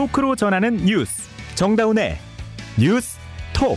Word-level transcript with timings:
토크로 0.00 0.34
전하는 0.34 0.78
뉴스 0.78 1.28
정다운의 1.56 2.16
뉴스 2.78 3.18
톡 3.52 3.76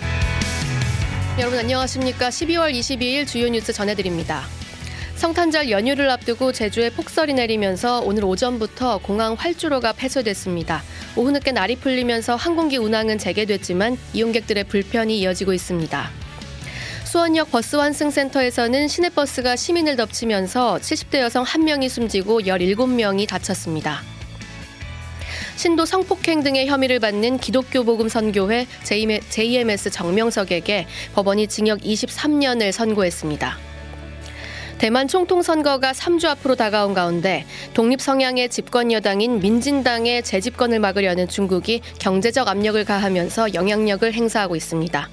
여러분 1.38 1.60
안녕하십니까? 1.60 2.30
12월 2.30 2.74
22일 2.74 3.28
주요 3.28 3.50
뉴스 3.50 3.74
전해드립니다. 3.74 4.44
성탄절 5.16 5.70
연휴를 5.70 6.10
앞두고 6.10 6.54
제주에 6.54 6.92
폭설이 6.92 7.34
내리면서 7.34 8.00
오늘 8.00 8.24
오전부터 8.24 9.00
공항 9.00 9.34
활주로가 9.34 9.92
폐쇄됐습니다. 9.92 10.82
오후 11.18 11.30
늦게 11.32 11.52
날이 11.52 11.76
풀리면서 11.76 12.38
항공기 12.38 12.78
운항은 12.78 13.18
재개됐지만 13.18 13.98
이용객들의 14.14 14.64
불편이 14.64 15.20
이어지고 15.20 15.52
있습니다. 15.52 16.10
수원역 17.04 17.52
버스 17.52 17.76
환승센터에서는 17.76 18.88
시내버스가 18.88 19.58
시민을 19.58 19.98
덮치면서 19.98 20.78
70대 20.78 21.20
여성 21.20 21.44
1명이 21.44 21.90
숨지고 21.90 22.44
17명이 22.44 23.28
다쳤습니다. 23.28 24.13
신도 25.56 25.86
성폭행 25.86 26.44
등의 26.44 26.68
혐의를 26.68 27.00
받는 27.00 27.38
기독교 27.38 27.84
복음 27.84 28.10
선교회 28.10 28.68
JMS 29.30 29.90
정명석에게 29.92 30.88
법원이 31.14 31.48
징역 31.48 31.80
23년을 31.80 32.72
선고했습니다. 32.72 33.58
대만 34.80 35.08
총통 35.08 35.42
선거가 35.42 35.94
3주 35.94 36.26
앞으로 36.26 36.56
다가온 36.56 36.94
가운데 36.94 37.46
독립 37.74 38.02
성향의 38.02 38.50
집권 38.50 38.92
여당인 38.92 39.40
민진당의 39.40 40.24
재집권을 40.24 40.80
막으려는 40.80 41.30
중국이 41.30 41.82
경제적 42.00 42.50
압력을 42.50 42.84
가하면서 42.84 43.54
영향력을 43.54 44.12
행사하고 44.12 44.58
있습니다. 44.58 45.10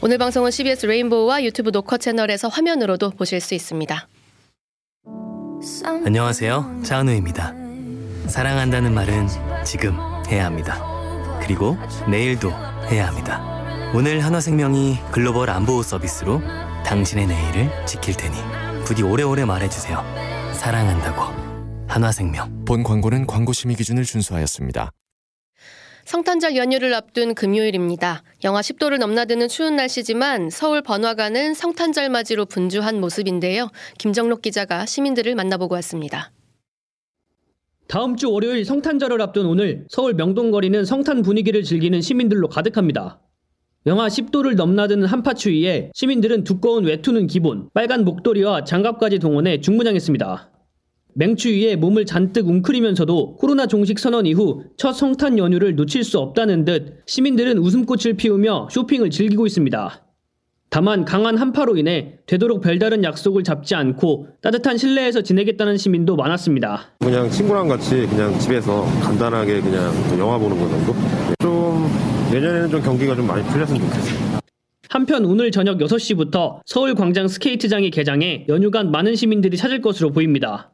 오늘 0.00 0.18
방송은 0.18 0.50
CBS 0.50 0.86
레인보우와 0.86 1.44
유튜브 1.44 1.70
녹화 1.70 1.98
채널에서 1.98 2.48
화면으로도 2.48 3.10
보실 3.10 3.40
수 3.40 3.54
있습니다. 3.54 4.08
안녕하세요. 6.04 6.80
차은우입니다. 6.82 7.61
사랑한다는 8.26 8.94
말은 8.94 9.28
지금 9.64 9.96
해야 10.28 10.46
합니다. 10.46 10.82
그리고 11.40 11.76
내일도 12.08 12.50
해야 12.90 13.08
합니다. 13.08 13.42
오늘 13.94 14.24
한화생명이 14.24 14.98
글로벌 15.10 15.50
안보 15.50 15.82
서비스로 15.82 16.40
당신의 16.84 17.26
내일을 17.26 17.86
지킬 17.86 18.14
테니 18.16 18.36
부디 18.84 19.02
오래오래 19.02 19.44
말해주세요. 19.44 20.02
사랑한다고. 20.54 21.42
한화생명. 21.88 22.64
본 22.64 22.82
광고는 22.82 23.26
광고 23.26 23.52
심의 23.52 23.76
기준을 23.76 24.04
준수하였습니다. 24.04 24.90
성탄절 26.04 26.56
연휴를 26.56 26.94
앞둔 26.94 27.34
금요일입니다. 27.34 28.22
영하 28.44 28.60
10도를 28.60 28.98
넘나드는 28.98 29.48
추운 29.48 29.76
날씨지만 29.76 30.50
서울 30.50 30.82
번화가는 30.82 31.54
성탄절 31.54 32.08
맞이로 32.08 32.46
분주한 32.46 33.00
모습인데요. 33.00 33.68
김정록 33.98 34.42
기자가 34.42 34.84
시민들을 34.84 35.34
만나보고 35.34 35.74
왔습니다. 35.76 36.32
다음 37.88 38.16
주 38.16 38.30
월요일 38.30 38.64
성탄절을 38.64 39.20
앞둔 39.20 39.46
오늘 39.46 39.84
서울 39.88 40.14
명동거리는 40.14 40.84
성탄 40.84 41.22
분위기를 41.22 41.62
즐기는 41.62 42.00
시민들로 42.00 42.48
가득합니다. 42.48 43.20
영하 43.84 44.06
10도를 44.06 44.54
넘나드는 44.54 45.06
한파추위에 45.06 45.90
시민들은 45.94 46.44
두꺼운 46.44 46.84
외투는 46.84 47.26
기본, 47.26 47.68
빨간 47.74 48.04
목도리와 48.04 48.64
장갑까지 48.64 49.18
동원해 49.18 49.60
중무장했습니다. 49.60 50.50
맹추위에 51.14 51.76
몸을 51.76 52.06
잔뜩 52.06 52.48
웅크리면서도 52.48 53.36
코로나 53.36 53.66
종식 53.66 53.98
선언 53.98 54.24
이후 54.24 54.64
첫 54.76 54.92
성탄 54.92 55.36
연휴를 55.36 55.76
놓칠 55.76 56.04
수 56.04 56.18
없다는 56.18 56.64
듯 56.64 57.02
시민들은 57.06 57.58
웃음꽃을 57.58 58.14
피우며 58.14 58.68
쇼핑을 58.70 59.10
즐기고 59.10 59.46
있습니다. 59.46 60.11
다만 60.72 61.04
강한 61.04 61.36
한파로 61.36 61.76
인해 61.76 62.14
되도록 62.24 62.62
별다른 62.62 63.04
약속을 63.04 63.44
잡지 63.44 63.74
않고 63.74 64.28
따뜻한 64.40 64.78
실내에서 64.78 65.20
지내겠다는 65.20 65.76
시민도 65.76 66.16
많았습니다. 66.16 66.94
그냥 66.98 67.28
친구랑 67.28 67.68
같이 67.68 68.06
그냥 68.06 68.38
집에서 68.38 68.82
간단하게 69.02 69.60
그냥 69.60 69.92
영화 70.18 70.38
보는 70.38 70.58
거 70.58 70.66
정도? 70.70 70.94
좀 71.42 71.86
내년에는 72.32 72.70
좀 72.70 72.80
경기가 72.80 73.14
좀 73.14 73.26
많이 73.26 73.44
풀렸으면 73.48 73.82
좋겠어요. 73.82 74.40
한편 74.88 75.26
오늘 75.26 75.50
저녁 75.50 75.76
6시부터 75.76 76.60
서울 76.64 76.94
광장 76.94 77.28
스케이트장이 77.28 77.90
개장해 77.90 78.46
연휴간 78.48 78.90
많은 78.90 79.14
시민들이 79.14 79.58
찾을 79.58 79.82
것으로 79.82 80.10
보입니다. 80.10 80.72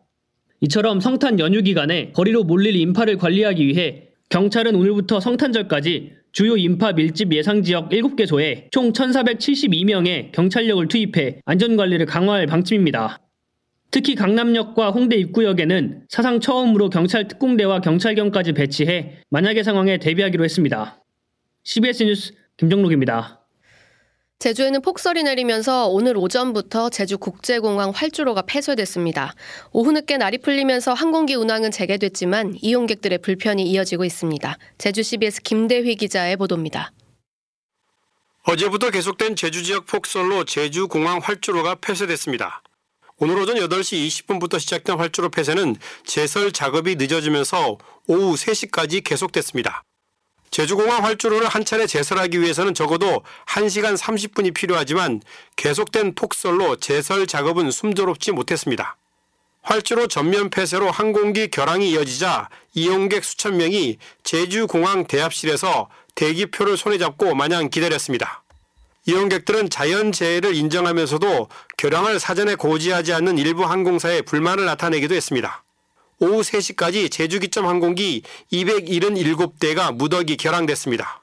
이처럼 0.60 1.00
성탄 1.00 1.40
연휴 1.40 1.60
기간에 1.62 2.12
거리로 2.12 2.44
몰릴 2.44 2.76
인파를 2.76 3.16
관리하기 3.16 3.66
위해 3.66 4.04
경찰은 4.28 4.76
오늘부터 4.76 5.18
성탄절까지 5.18 6.17
주요 6.38 6.56
인파 6.56 6.92
밀집 6.92 7.32
예상 7.32 7.64
지역 7.64 7.88
7개소에 7.88 8.70
총 8.70 8.92
1,472명의 8.92 10.30
경찰력을 10.30 10.86
투입해 10.86 11.40
안전관리를 11.44 12.06
강화할 12.06 12.46
방침입니다. 12.46 13.18
특히 13.90 14.14
강남역과 14.14 14.90
홍대 14.90 15.16
입구역에는 15.16 16.04
사상 16.08 16.38
처음으로 16.38 16.90
경찰 16.90 17.26
특공대와 17.26 17.80
경찰경까지 17.80 18.52
배치해 18.52 19.16
만약의 19.30 19.64
상황에 19.64 19.98
대비하기로 19.98 20.44
했습니다. 20.44 21.02
CBS 21.64 22.04
뉴스 22.04 22.34
김정록입니다. 22.56 23.37
제주에는 24.38 24.82
폭설이 24.82 25.24
내리면서 25.24 25.88
오늘 25.88 26.16
오전부터 26.16 26.90
제주국제공항 26.90 27.90
활주로가 27.90 28.42
폐쇄됐습니다. 28.42 29.34
오후 29.72 29.90
늦게 29.90 30.16
날이 30.16 30.38
풀리면서 30.38 30.94
항공기 30.94 31.34
운항은 31.34 31.72
재개됐지만 31.72 32.58
이용객들의 32.62 33.18
불편이 33.18 33.64
이어지고 33.64 34.04
있습니다. 34.04 34.56
제주 34.78 35.02
CBS 35.02 35.42
김대휘 35.42 35.96
기자의 35.96 36.36
보도입니다. 36.36 36.92
어제부터 38.44 38.90
계속된 38.90 39.34
제주 39.34 39.64
지역 39.64 39.86
폭설로 39.86 40.44
제주 40.44 40.86
공항 40.86 41.18
활주로가 41.18 41.74
폐쇄됐습니다. 41.74 42.62
오늘 43.16 43.36
오전 43.38 43.56
8시 43.56 44.06
20분부터 44.06 44.60
시작된 44.60 44.98
활주로 44.98 45.30
폐쇄는 45.30 45.74
제설 46.06 46.52
작업이 46.52 46.94
늦어지면서 46.94 47.76
오후 48.06 48.34
3시까지 48.34 49.02
계속됐습니다. 49.02 49.82
제주공항 50.50 51.04
활주로를 51.04 51.48
한 51.48 51.64
차례 51.64 51.86
제설하기 51.86 52.40
위해서는 52.40 52.74
적어도 52.74 53.22
1시간 53.46 53.96
30분이 53.96 54.54
필요하지만 54.54 55.20
계속된 55.56 56.14
폭설로 56.14 56.76
제설 56.76 57.26
작업은 57.26 57.70
숨조롭지 57.70 58.32
못했습니다. 58.32 58.96
활주로 59.62 60.06
전면 60.06 60.48
폐쇄로 60.50 60.90
항공기 60.90 61.48
결항이 61.48 61.90
이어지자 61.90 62.48
이용객 62.74 63.24
수천 63.24 63.56
명이 63.58 63.98
제주공항 64.24 65.06
대합실에서 65.06 65.88
대기표를 66.14 66.76
손에 66.76 66.98
잡고 66.98 67.34
마냥 67.34 67.68
기다렸습니다. 67.68 68.42
이용객들은 69.06 69.70
자연재해를 69.70 70.54
인정하면서도 70.54 71.48
결항을 71.76 72.18
사전에 72.18 72.54
고지하지 72.56 73.12
않는 73.14 73.38
일부 73.38 73.64
항공사에 73.64 74.22
불만을 74.22 74.64
나타내기도 74.64 75.14
했습니다. 75.14 75.62
오후 76.20 76.40
3시까지 76.40 77.10
제주기점 77.10 77.66
항공기 77.66 78.22
277대가 78.52 79.94
무더기 79.94 80.36
결항됐습니다. 80.36 81.22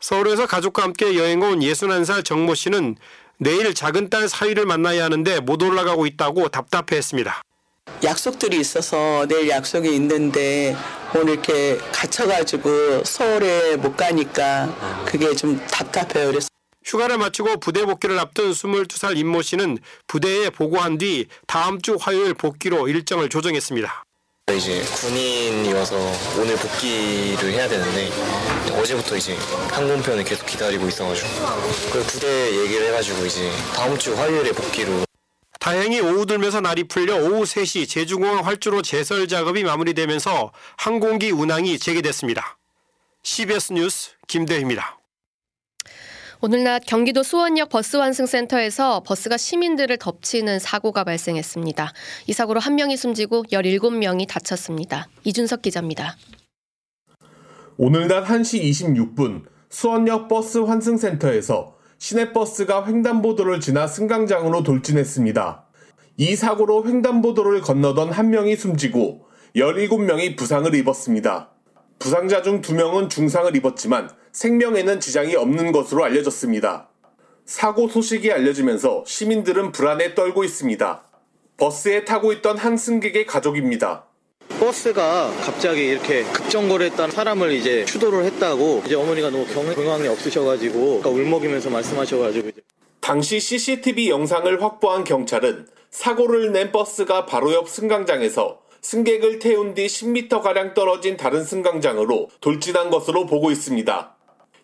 서울에서 0.00 0.46
가족과 0.46 0.82
함께 0.82 1.16
여행 1.16 1.42
온 1.42 1.60
61살 1.60 2.24
정모 2.24 2.54
씨는 2.54 2.96
내일 3.38 3.74
작은 3.74 4.10
딸 4.10 4.28
사위를 4.28 4.66
만나야 4.66 5.04
하는데 5.04 5.40
못 5.40 5.62
올라가고 5.62 6.06
있다고 6.06 6.48
답답해했습니다. 6.48 7.42
약속들이 8.02 8.58
있어서 8.60 9.26
내일 9.28 9.48
약속이 9.48 9.94
있는데 9.94 10.76
오늘 11.14 11.34
이렇게 11.34 11.76
갇혀가지고 11.92 13.04
서울에 13.04 13.76
못 13.76 13.96
가니까 13.96 15.04
그게 15.04 15.34
좀 15.34 15.58
답답해요. 15.66 16.28
그래서 16.28 16.48
휴가를 16.84 17.18
마치고 17.18 17.58
부대 17.58 17.84
복귀를 17.84 18.18
앞둔 18.18 18.50
22살 18.50 19.16
임모 19.16 19.42
씨는 19.42 19.78
부대에 20.06 20.50
보고한 20.50 20.98
뒤 20.98 21.26
다음 21.46 21.80
주 21.80 21.96
화요일 22.00 22.34
복귀로 22.34 22.88
일정을 22.88 23.28
조정했습니다. 23.28 24.04
이제 24.54 24.82
군인이어서 24.82 25.96
오늘 26.38 26.56
복귀를 26.56 27.52
해야 27.52 27.68
되는데 27.68 28.10
어제부터 28.72 29.16
이제 29.16 29.36
항공편을 29.70 30.24
계속 30.24 30.46
기다리고 30.46 30.88
있어가지고 30.88 31.28
그 31.92 32.02
부대 32.06 32.60
얘기를 32.62 32.88
해가지고 32.88 33.26
이제 33.26 33.50
다음 33.74 33.96
주 33.98 34.16
화요일에 34.16 34.52
복귀로 34.52 35.04
다행히 35.60 36.00
오후 36.00 36.26
들면서 36.26 36.60
날이 36.60 36.84
풀려 36.84 37.16
오후 37.16 37.44
3시 37.44 37.88
제주공항 37.88 38.44
활주로 38.44 38.82
제설 38.82 39.28
작업이 39.28 39.62
마무리되면서 39.62 40.52
항공기 40.76 41.30
운항이 41.30 41.78
재개됐습니다. 41.78 42.58
CBS 43.22 43.72
뉴스 43.72 44.10
김대희입니다. 44.26 45.01
오늘 46.44 46.64
낮 46.64 46.84
경기도 46.84 47.22
수원역 47.22 47.68
버스 47.68 47.96
환승센터에서 47.96 49.04
버스가 49.06 49.36
시민들을 49.36 49.96
덮치는 49.98 50.58
사고가 50.58 51.04
발생했습니다. 51.04 51.92
이 52.26 52.32
사고로 52.32 52.58
한 52.58 52.74
명이 52.74 52.96
숨지고 52.96 53.44
17명이 53.44 54.26
다쳤습니다. 54.26 55.06
이준석 55.22 55.62
기자입니다. 55.62 56.16
오늘 57.76 58.08
낮 58.08 58.24
1시 58.24 58.60
26분 58.60 59.44
수원역 59.70 60.26
버스 60.26 60.58
환승센터에서 60.58 61.76
시내버스가 61.98 62.88
횡단보도를 62.88 63.60
지나 63.60 63.86
승강장으로 63.86 64.64
돌진했습니다. 64.64 65.64
이 66.16 66.34
사고로 66.34 66.88
횡단보도를 66.88 67.60
건너던 67.60 68.10
한 68.10 68.30
명이 68.30 68.56
숨지고 68.56 69.26
17명이 69.54 70.36
부상을 70.36 70.74
입었습니다. 70.74 71.52
부상자 72.00 72.42
중 72.42 72.60
2명은 72.62 73.08
중상을 73.10 73.54
입었지만 73.54 74.10
생명에는 74.32 74.98
지장이 75.00 75.36
없는 75.36 75.72
것으로 75.72 76.04
알려졌습니다. 76.04 76.88
사고 77.44 77.88
소식이 77.88 78.32
알려지면서 78.32 79.04
시민들은 79.06 79.72
불안에 79.72 80.14
떨고 80.14 80.44
있습니다. 80.44 81.02
버스에 81.58 82.04
타고 82.04 82.32
있던 82.32 82.56
한 82.56 82.76
승객의 82.76 83.26
가족입니다. 83.26 84.06
버스가 84.58 85.30
갑자기 85.42 85.86
이렇게 85.86 86.24
급정거를 86.24 86.86
했다는 86.86 87.14
사람을 87.14 87.52
이제 87.52 87.84
추돌을 87.84 88.24
했다고 88.24 88.82
이제 88.86 88.94
어머니가 88.94 89.30
너무 89.30 89.44
경황이 89.46 90.08
없으셔가지고 90.08 91.00
그러니까 91.00 91.10
울먹이면서 91.10 91.70
말씀하셔가지고 91.70 92.48
이제 92.48 92.60
당시 93.00 93.40
CCTV 93.40 94.08
영상을 94.08 94.62
확보한 94.62 95.04
경찰은 95.04 95.66
사고를 95.90 96.52
낸 96.52 96.72
버스가 96.72 97.26
바로 97.26 97.52
옆 97.52 97.68
승강장에서 97.68 98.60
승객을 98.80 99.38
태운 99.38 99.74
뒤 99.74 99.86
10m가량 99.86 100.74
떨어진 100.74 101.16
다른 101.16 101.44
승강장으로 101.44 102.30
돌진한 102.40 102.90
것으로 102.90 103.26
보고 103.26 103.50
있습니다. 103.50 104.11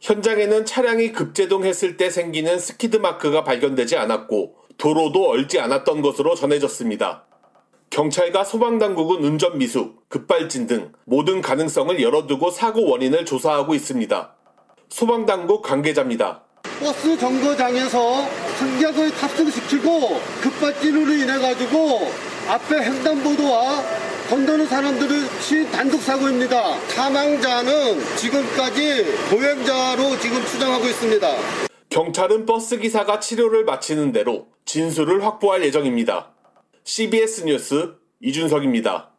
현장에는 0.01 0.65
차량이 0.65 1.13
급제동했을 1.13 1.97
때 1.97 2.11
생기는 2.11 2.59
스키드 2.59 2.99
마크가 2.99 3.45
발견되지 3.45 3.97
않았고 3.97 4.55
도로도 4.77 5.29
얼지 5.29 5.59
않았던 5.59 6.03
것으로 6.03 6.35
전해졌습니다. 6.35 7.25
경찰과 7.91 8.45
소방당국은 8.45 9.25
운전 9.25 9.59
미숙, 9.59 10.09
급발진 10.09 10.67
등 10.67 10.93
모든 11.05 11.41
가능성을 11.41 12.01
열어두고 12.01 12.51
사고 12.51 12.89
원인을 12.89 13.25
조사하고 13.25 13.75
있습니다. 13.75 14.35
소방당국 14.89 15.63
관계자입니다. 15.63 16.43
버스 16.81 17.19
정거장에서 17.19 18.29
승객을 18.59 19.11
탑승시키고 19.11 20.21
급발진으로 20.43 21.13
인해 21.13 21.39
가지고 21.39 22.13
앞에 22.47 22.85
횡단보도와 22.85 24.08
건너는 24.29 24.67
사람들을 24.67 25.41
친 25.41 25.71
단독 25.71 26.03
사고입니다. 26.03 26.79
사망자는 26.89 28.17
지금까지 28.17 29.05
보행자로 29.31 30.19
지금 30.21 30.45
추정하고 30.45 30.85
있습니다. 30.85 31.27
경찰은 31.89 32.45
버스 32.45 32.79
기사가 32.79 33.21
치료를 33.21 33.65
마치는 33.65 34.13
대로 34.13 34.49
진술을 34.67 35.25
확보할 35.25 35.65
예정입니다. 35.65 36.35
CBS 36.85 37.45
뉴스 37.45 37.95
이준석입니다. 38.21 39.13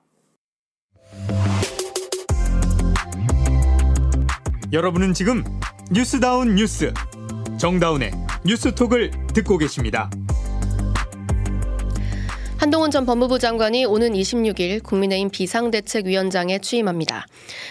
여러분은 4.72 5.16
지금 5.16 5.44
뉴스다운 5.92 6.54
뉴스 6.54 6.94
정다운의 7.58 8.12
뉴스톡을 8.46 9.10
듣고 9.34 9.58
계십니다. 9.58 10.12
한동훈 12.60 12.92
전 12.92 13.06
법무부 13.06 13.40
장관이 13.40 13.86
오는 13.86 14.12
26일 14.12 14.84
국민의힘 14.84 15.30
비상대책위원장에 15.30 16.60
취임합니다. 16.60 17.26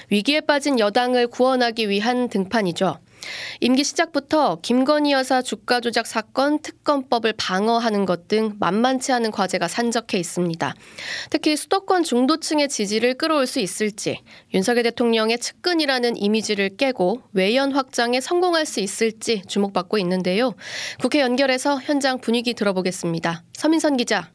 위기에 0.08 0.40
빠진 0.40 0.78
여당을 0.78 1.26
구원하기 1.26 1.90
위한 1.90 2.30
등판이죠. 2.30 2.96
임기 3.60 3.84
시작부터 3.84 4.56
김건희 4.62 5.12
여사 5.12 5.42
주가 5.42 5.80
조작 5.80 6.06
사건 6.06 6.60
특검법을 6.60 7.34
방어하는 7.36 8.06
것 8.06 8.28
등 8.28 8.56
만만치 8.60 9.12
않은 9.12 9.30
과제가 9.30 9.68
산적해 9.68 10.18
있습니다. 10.18 10.74
특히 11.28 11.56
수도권 11.56 12.04
중도층의 12.04 12.68
지지를 12.68 13.14
끌어올 13.14 13.46
수 13.46 13.60
있을지, 13.60 14.20
윤석열 14.54 14.84
대통령의 14.84 15.38
측근이라는 15.38 16.16
이미지를 16.16 16.76
깨고 16.78 17.22
외연 17.32 17.72
확장에 17.72 18.20
성공할 18.20 18.64
수 18.64 18.80
있을지 18.80 19.42
주목받고 19.46 19.98
있는데요. 19.98 20.54
국회 21.00 21.20
연결해서 21.20 21.78
현장 21.78 22.18
분위기 22.18 22.54
들어보겠습니다. 22.54 23.44
서민선 23.52 23.98
기자. 23.98 24.30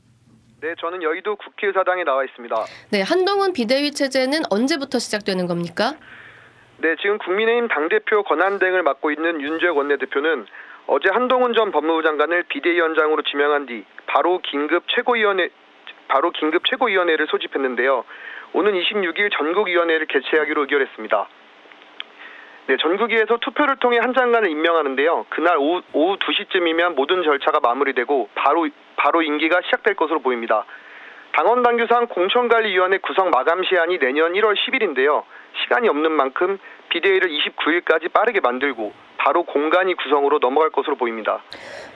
네, 0.64 0.76
저는 0.80 1.04
여의도 1.04 1.36
국회의사당에 1.36 2.06
나와 2.06 2.24
있습니다. 2.24 2.56
네, 2.94 3.02
한동훈 3.02 3.52
비대위 3.52 3.92
체제는 3.92 4.44
언제부터 4.50 4.98
시작되는 4.98 5.46
겁니까? 5.46 5.96
네, 6.78 6.96
지금 7.02 7.18
국민의힘 7.18 7.68
당대표 7.68 8.24
권한 8.24 8.60
대행을 8.60 8.82
맡고 8.82 9.12
있는 9.12 9.42
윤재혁 9.42 9.76
원내대표는 9.76 10.46
어제 10.88 11.10
한동훈 11.12 11.54
전 11.54 11.74
법무부 11.74 12.02
장관을 12.04 12.44
비대위원장으로 12.44 13.24
지명한 13.24 13.66
뒤 13.66 13.84
바로 14.08 14.40
긴급 14.40 14.86
최고위원회 14.88 15.50
바로 16.08 16.32
긴급 16.32 16.64
최고위원회를 16.70 17.28
소집했는데요. 17.28 18.06
오는 18.54 18.72
26일 18.72 19.38
전국위원회를 19.38 20.06
개최하기로 20.08 20.62
의결했습니다. 20.62 21.28
네, 22.68 22.78
전국위에서 22.78 23.38
투표를 23.42 23.76
통해 23.78 23.98
한 24.00 24.14
장관을 24.14 24.50
임명하는데요. 24.50 25.26
그날 25.30 25.58
오후, 25.58 25.82
오후 25.92 26.18
2시쯤이면 26.18 26.96
모든 26.96 27.24
절차가 27.24 27.60
마무리되고 27.60 28.30
바로 28.36 28.68
바로 28.96 29.22
임기가 29.22 29.62
시작될 29.66 29.96
것으로 29.96 30.22
보입니다. 30.22 30.66
당원 31.36 31.62
당규상 31.64 32.08
공천관리위원회 32.08 33.00
구성 33.00 33.32
마감 33.32 33.64
시한이 33.64 34.00
내년 34.00 34.34
1월 34.34 34.56
10일인데요. 34.56 35.24
시간이 35.64 35.90
없는 35.90 36.12
만큼 36.12 36.58
비대위를 36.90 37.30
29일까지 37.30 38.14
빠르게 38.14 38.40
만들고 38.40 38.94
바로 39.18 39.44
공간이 39.44 39.96
구성으로 39.96 40.40
넘어갈 40.40 40.70
것으로 40.70 40.96
보입니다. 40.96 41.42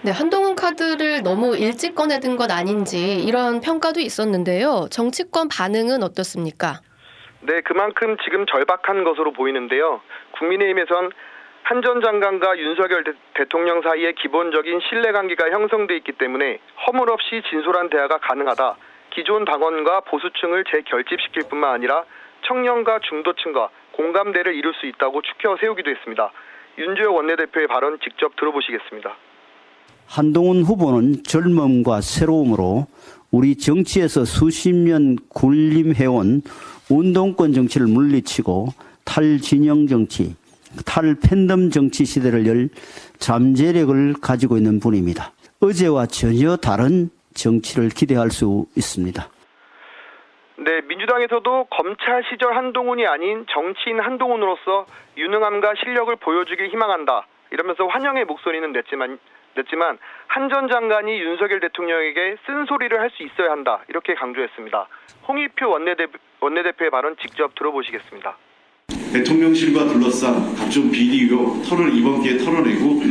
네, 0.01 0.11
한동훈 0.11 0.55
카드를 0.55 1.23
너무 1.23 1.55
일찍 1.55 1.93
꺼내든 1.93 2.35
것 2.35 2.51
아닌지 2.51 3.23
이런 3.23 3.61
평가도 3.61 3.99
있었는데요. 3.99 4.87
정치권 4.91 5.49
반응은 5.49 6.03
어떻습니까? 6.03 6.81
네, 7.41 7.61
그만큼 7.61 8.17
지금 8.23 8.45
절박한 8.45 9.03
것으로 9.03 9.31
보이는데요. 9.33 10.01
국민의힘에선 10.31 11.11
한 11.67 11.81
전 11.81 11.99
장관과 12.01 12.57
윤석열 12.59 13.03
대, 13.03 13.11
통령 13.49 13.81
사이에 13.81 14.13
기본적인 14.13 14.79
신뢰 14.87 15.11
관계가 15.11 15.51
형성돼 15.51 15.97
있기 15.97 16.13
때문에 16.13 16.59
허물 16.87 17.11
없이 17.11 17.41
진솔한 17.49 17.89
대화가 17.89 18.19
가능하다. 18.19 18.77
기존 19.09 19.43
당원과 19.43 20.01
보수층을 20.01 20.63
재결집시킬 20.63 21.49
뿐만 21.49 21.73
아니라 21.73 22.05
청년과 22.47 22.99
중도층과 23.09 23.69
공감대를 23.91 24.55
이룰 24.55 24.73
수 24.75 24.85
있다고 24.85 25.21
추켜 25.23 25.57
세우기도 25.59 25.91
했습니다. 25.91 26.31
윤주혁 26.77 27.13
원내대표의 27.13 27.67
발언 27.67 27.99
직접 27.99 28.33
들어보시겠습니다. 28.37 29.17
한동훈 30.07 30.63
후보는 30.63 31.23
젊음과 31.23 31.99
새로움으로 31.99 32.87
우리 33.29 33.57
정치에서 33.57 34.23
수십 34.23 34.73
년 34.73 35.17
군림해온 35.27 36.43
운동권 36.89 37.53
정치를 37.53 37.87
물리치고 37.87 38.67
탈진영 39.05 39.87
정치, 39.87 40.35
탈팬덤 40.85 41.69
정치 41.69 42.05
시대를 42.05 42.45
열 42.47 42.69
잠재력을 43.19 44.13
가지고 44.21 44.57
있는 44.57 44.79
분입니다. 44.79 45.31
어제와 45.59 46.05
전혀 46.05 46.55
다른 46.55 47.09
정치를 47.33 47.89
기대할 47.89 48.31
수 48.31 48.65
있습니다. 48.75 49.29
네, 50.59 50.81
민주당에서도 50.87 51.67
검찰 51.69 52.23
시절 52.31 52.55
한동훈이 52.55 53.05
아닌 53.05 53.45
정치인 53.51 53.99
한동훈으로서 53.99 54.85
유능함과 55.17 55.73
실력을 55.83 56.15
보여주길 56.15 56.69
희망한다. 56.69 57.27
이러면서 57.51 57.85
환영의 57.85 58.25
목소리는 58.25 58.71
냈지만 58.71 59.19
냈지만 59.57 59.97
한 60.27 60.47
전 60.49 60.69
장관이 60.69 61.19
윤석열 61.19 61.59
대통령에게 61.59 62.37
쓴소리를 62.45 62.99
할 62.99 63.09
수 63.09 63.23
있어야 63.23 63.51
한다. 63.51 63.81
이렇게 63.89 64.13
강조했습니다. 64.15 64.87
홍익표 65.27 65.69
원내대, 65.69 66.05
원내대표의 66.39 66.91
발언 66.91 67.15
직접 67.17 67.53
들어보시겠습니다. 67.55 68.37
대통령실과 69.11 69.85
둘러싼 69.87 70.55
각종 70.55 70.91
비리 70.91 71.23
의혹 71.23 71.63
털을 71.63 71.93
이번 71.95 72.21
기회에 72.21 72.37
털어내고 72.37 73.01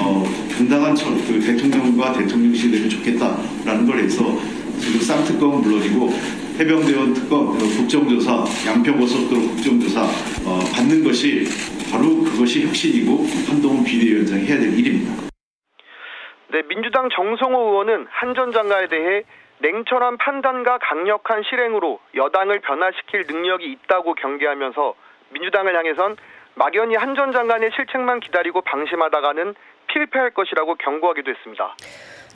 어, 0.00 0.24
당당한 0.56 0.94
처, 0.94 1.06
그 1.10 1.40
대통령과 1.40 2.12
대통령실이 2.12 2.72
되면 2.72 2.88
좋겠다라는 2.90 3.86
걸 3.86 3.98
해서 4.00 4.24
지금 4.78 5.00
쌍특검은 5.00 5.62
물론이고 5.62 6.10
해병대원 6.58 7.14
특검, 7.14 7.56
국정조사, 7.58 8.44
양평고속도로 8.66 9.40
국정조사 9.40 10.02
어, 10.46 10.58
받는 10.74 11.02
것이 11.04 11.44
바로 11.90 12.22
그것이 12.24 12.66
혁신이고 12.66 13.24
한동훈 13.48 13.84
비대위원장이 13.84 14.44
해야 14.44 14.58
될 14.58 14.76
일입니다. 14.78 15.33
네, 16.54 16.62
민주당 16.68 17.08
정성호 17.10 17.58
의원은 17.58 18.06
한 18.10 18.34
전 18.34 18.52
장관에 18.52 18.86
대해 18.88 19.22
냉철한 19.58 20.18
판단과 20.18 20.78
강력한 20.78 21.42
실행으로 21.48 21.98
여당을 22.14 22.60
변화시킬 22.60 23.26
능력이 23.26 23.64
있다고 23.72 24.14
경계하면서 24.14 24.94
민주당을 25.30 25.76
향해선 25.76 26.16
막연히 26.54 26.94
한 26.94 27.16
전 27.16 27.32
장관의 27.32 27.70
실책만 27.74 28.20
기다리고 28.20 28.60
방심하다가는 28.62 29.54
필패할 29.88 30.30
것이라고 30.30 30.76
경고하기도 30.76 31.30
했습니다. 31.30 31.76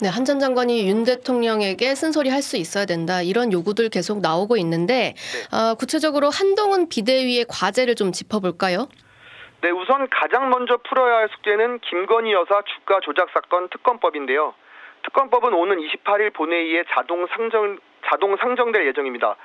네, 0.01 0.09
한 0.09 0.25
전 0.25 0.39
장관이 0.39 0.87
윤 0.89 1.03
대통령에게 1.05 1.95
쓴소리 1.95 2.29
할 2.29 2.41
수 2.41 2.57
있어야 2.57 2.85
된다 2.85 3.21
이런 3.21 3.53
요구들 3.53 3.87
계속 3.89 4.19
나오고 4.21 4.57
있는데 4.57 5.15
네. 5.15 5.57
어, 5.57 5.75
구체적으로 5.75 6.29
한동훈 6.29 6.89
비대위의 6.89 7.45
과제를 7.47 7.95
좀 7.95 8.11
짚어볼까요? 8.11 8.87
네, 9.61 9.71
우선 9.71 10.07
가장 10.09 10.49
먼저 10.49 10.77
풀어야 10.77 11.17
할 11.17 11.29
숙제는 11.29 11.79
김건희 11.79 12.31
여사 12.31 12.61
주가 12.61 12.99
조작 13.01 13.29
사건 13.31 13.67
특검법인데요. 13.69 14.53
특검법은 15.03 15.53
오는 15.53 15.77
28일 15.77 16.33
본회의에 16.33 16.83
자동 16.89 17.27
상정 17.27 17.77
자동 18.05 18.37
상정될 18.37 18.87
예정입니다. 18.87 19.35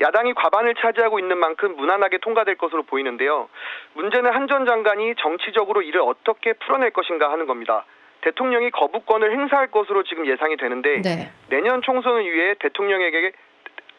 야당이 0.00 0.32
과반을 0.32 0.74
차지하고 0.76 1.18
있는 1.18 1.36
만큼 1.36 1.76
무난하게 1.76 2.18
통과될 2.18 2.56
것으로 2.56 2.84
보이는데요. 2.84 3.50
문제는 3.94 4.32
한 4.32 4.48
전 4.48 4.64
장관이 4.64 5.14
정치적으로 5.16 5.82
이를 5.82 6.00
어떻게 6.00 6.54
풀어낼 6.54 6.90
것인가 6.90 7.30
하는 7.30 7.46
겁니다. 7.46 7.84
대통령이 8.22 8.70
거부권을 8.70 9.30
행사할 9.30 9.68
것으로 9.68 10.02
지금 10.04 10.26
예상이 10.26 10.56
되는데 10.56 11.02
네. 11.02 11.30
내년 11.50 11.82
총선을 11.82 12.24
위해 12.24 12.54
대통령에게 12.58 13.32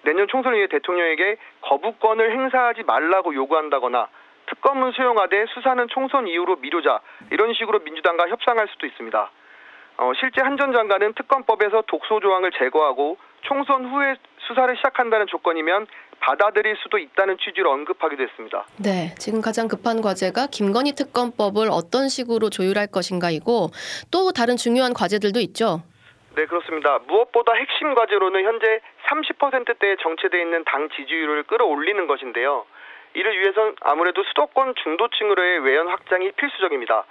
내년 0.04 0.28
총선을 0.28 0.58
위해 0.58 0.68
대통령에게 0.68 1.38
거부권을 1.62 2.32
행사하지 2.32 2.84
말라고 2.84 3.34
요구한다거나 3.36 4.10
특검은 4.50 4.92
수용하되 4.92 5.46
수사는 5.54 5.88
총선 5.90 6.28
이후로 6.28 6.58
미루자 6.58 7.00
이런 7.32 7.54
식으로 7.54 7.80
민주당과 7.80 8.28
협상할 8.30 8.68
수도 8.70 8.86
있습니다. 8.86 9.32
어, 9.98 10.12
실제 10.20 10.42
한 10.42 10.58
전 10.58 10.74
장관은 10.74 11.14
특검법에서 11.14 11.84
독소 11.88 12.20
조항을 12.20 12.52
제거하고 12.58 13.18
총선 13.42 13.86
후에 13.86 14.16
수사를 14.48 14.76
시작한다는 14.78 15.28
조건이면 15.28 15.88
받아들일 16.20 16.76
수도 16.84 16.98
있다는 17.00 17.38
취지로 17.40 17.72
언급하기도 17.72 18.22
했습니다. 18.22 18.66
네, 18.78 19.14
지금 19.18 19.42
가장 19.42 19.68
급한 19.68 20.02
과제가 20.02 20.48
김건희 20.52 20.94
특검법을 20.94 21.70
어떤 21.72 22.10
식으로 22.10 22.50
조율할 22.50 22.88
것인가이고 22.88 23.70
또 24.12 24.32
다른 24.32 24.56
중요한 24.56 24.94
과제들도 24.94 25.40
있죠. 25.40 25.82
네, 26.36 26.46
그렇습니다. 26.46 27.00
무엇보다 27.08 27.54
핵심 27.54 27.94
과제로는 27.96 28.44
현재 28.46 28.80
30%대에 29.10 29.96
정체되어 30.02 30.40
있는 30.40 30.64
당 30.66 30.90
지지율을 30.96 31.44
끌어올리는 31.44 32.08
것인데요. 32.08 32.66
이를 33.14 33.38
위해선 33.40 33.76
아무래도 33.82 34.24
수도권 34.24 34.76
중도층으로의 34.76 35.60
외연 35.60 35.88
확장이 35.88 36.32
필수적입니다. 36.32 37.06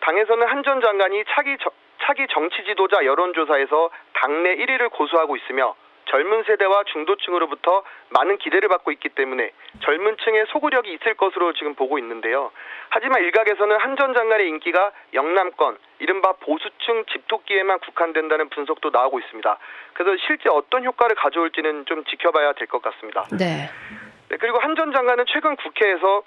당에서는 0.00 0.46
한 0.46 0.62
전 0.62 0.80
장관이 0.80 1.24
차기, 1.28 1.56
저, 1.60 1.70
차기 2.02 2.26
정치 2.30 2.62
지도자 2.64 3.04
여론조사에서 3.04 3.90
당내 4.14 4.56
1위를 4.56 4.90
고수하고 4.90 5.36
있으며 5.36 5.74
젊은 6.08 6.44
세대와 6.44 6.84
중도층으로부터 6.84 7.82
많은 8.10 8.38
기대를 8.38 8.68
받고 8.68 8.92
있기 8.92 9.08
때문에 9.08 9.50
젊은 9.82 10.16
층의 10.18 10.46
소구력이 10.50 10.92
있을 10.92 11.14
것으로 11.14 11.52
지금 11.54 11.74
보고 11.74 11.98
있는데요. 11.98 12.52
하지만 12.90 13.22
일각에서는 13.22 13.76
한 13.80 13.96
전 13.96 14.14
장관의 14.14 14.46
인기가 14.48 14.92
영남권, 15.14 15.78
이른바 15.98 16.32
보수층 16.34 17.04
집토끼에만 17.10 17.80
국한된다는 17.80 18.50
분석도 18.50 18.90
나오고 18.90 19.18
있습니다. 19.18 19.58
그래서 19.94 20.22
실제 20.26 20.48
어떤 20.48 20.84
효과를 20.84 21.16
가져올지는 21.16 21.86
좀 21.86 22.04
지켜봐야 22.04 22.52
될 22.52 22.68
것 22.68 22.82
같습니다. 22.82 23.24
네. 23.36 23.68
네, 24.28 24.36
그리고 24.38 24.58
한 24.58 24.74
전 24.76 24.92
장관은 24.92 25.24
최근 25.28 25.56
국회에서 25.56 26.22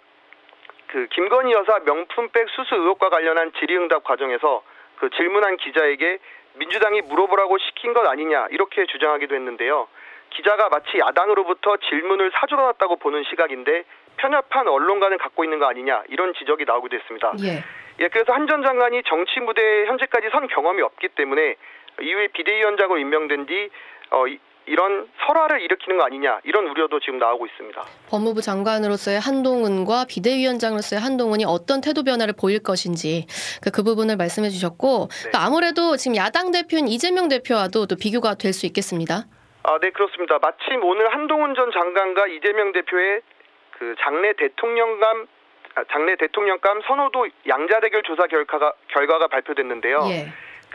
그 0.87 1.07
김건희 1.11 1.51
여사 1.53 1.79
명품백 1.85 2.49
수수 2.49 2.75
의혹과 2.75 3.09
관련한 3.09 3.51
질의응답 3.59 4.03
과정에서 4.03 4.63
그 4.97 5.09
질문한 5.11 5.57
기자에게 5.57 6.17
민주당이 6.55 7.01
물어보라고 7.03 7.57
시킨 7.59 7.93
것 7.93 8.05
아니냐 8.07 8.47
이렇게 8.49 8.85
주장하기도 8.87 9.35
했는데요. 9.35 9.87
기자가 10.31 10.69
마치 10.69 10.97
야당으로부터 10.99 11.77
질문을 11.77 12.31
사주러놨다고 12.33 12.97
보는 12.97 13.23
시각인데 13.29 13.83
편협한 14.17 14.67
언론관을 14.67 15.17
갖고 15.19 15.43
있는 15.43 15.59
거 15.59 15.67
아니냐 15.67 16.03
이런 16.09 16.33
지적이 16.33 16.65
나오기도 16.65 16.95
했습니다. 16.97 17.33
예. 17.43 17.63
예, 17.99 18.07
그래서 18.07 18.33
한 18.33 18.47
전 18.47 18.63
장관이 18.63 19.03
정치 19.03 19.39
무대에 19.41 19.85
현재까지 19.85 20.29
선 20.31 20.47
경험이 20.47 20.81
없기 20.81 21.09
때문에 21.09 21.55
이후에 22.01 22.27
비대위원장으로 22.29 22.97
임명된 22.97 23.45
뒤 23.45 23.69
어, 24.11 24.25
이, 24.69 24.71
이런 24.71 25.07
설화를 25.25 25.61
일으키는 25.61 25.97
거 25.97 26.05
아니냐 26.05 26.39
이런 26.43 26.67
우려도 26.67 26.99
지금 26.99 27.19
나오고 27.19 27.45
있습니다. 27.47 27.81
법무부 28.09 28.41
장관으로서의 28.41 29.19
한동훈과 29.19 30.05
비대위원장으로서의 30.07 31.01
한동훈이 31.01 31.43
어떤 31.45 31.81
태도 31.81 32.03
변화를 32.03 32.33
보일 32.39 32.61
것인지 32.61 33.25
그, 33.63 33.71
그 33.71 33.83
부분을 33.83 34.15
말씀해 34.17 34.49
주셨고 34.49 35.09
네. 35.31 35.31
아무래도 35.35 35.97
지금 35.97 36.15
야당 36.15 36.51
대표인 36.51 36.87
이재명 36.87 37.27
대표와도 37.29 37.87
또 37.87 37.95
비교가 37.95 38.35
될 38.35 38.49
수 38.53 38.65
있겠습니다. 38.65 39.23
아, 39.63 39.77
네 39.79 39.91
그렇습니다. 39.91 40.39
마침 40.39 40.83
오늘 40.83 41.13
한동훈 41.13 41.53
전 41.53 41.71
장관과 41.71 42.27
이재명 42.27 42.71
대표의 42.73 43.21
그 43.77 43.95
장내 44.01 44.33
대통령감 44.33 45.27
아, 45.75 45.83
장내 45.91 46.15
대통령감 46.17 46.81
선호도 46.87 47.27
양자 47.47 47.79
대결 47.79 48.01
조사 48.03 48.25
결과가 48.27 48.73
결과가 48.87 49.27
발표됐는데요. 49.27 49.99
예. 50.09 50.27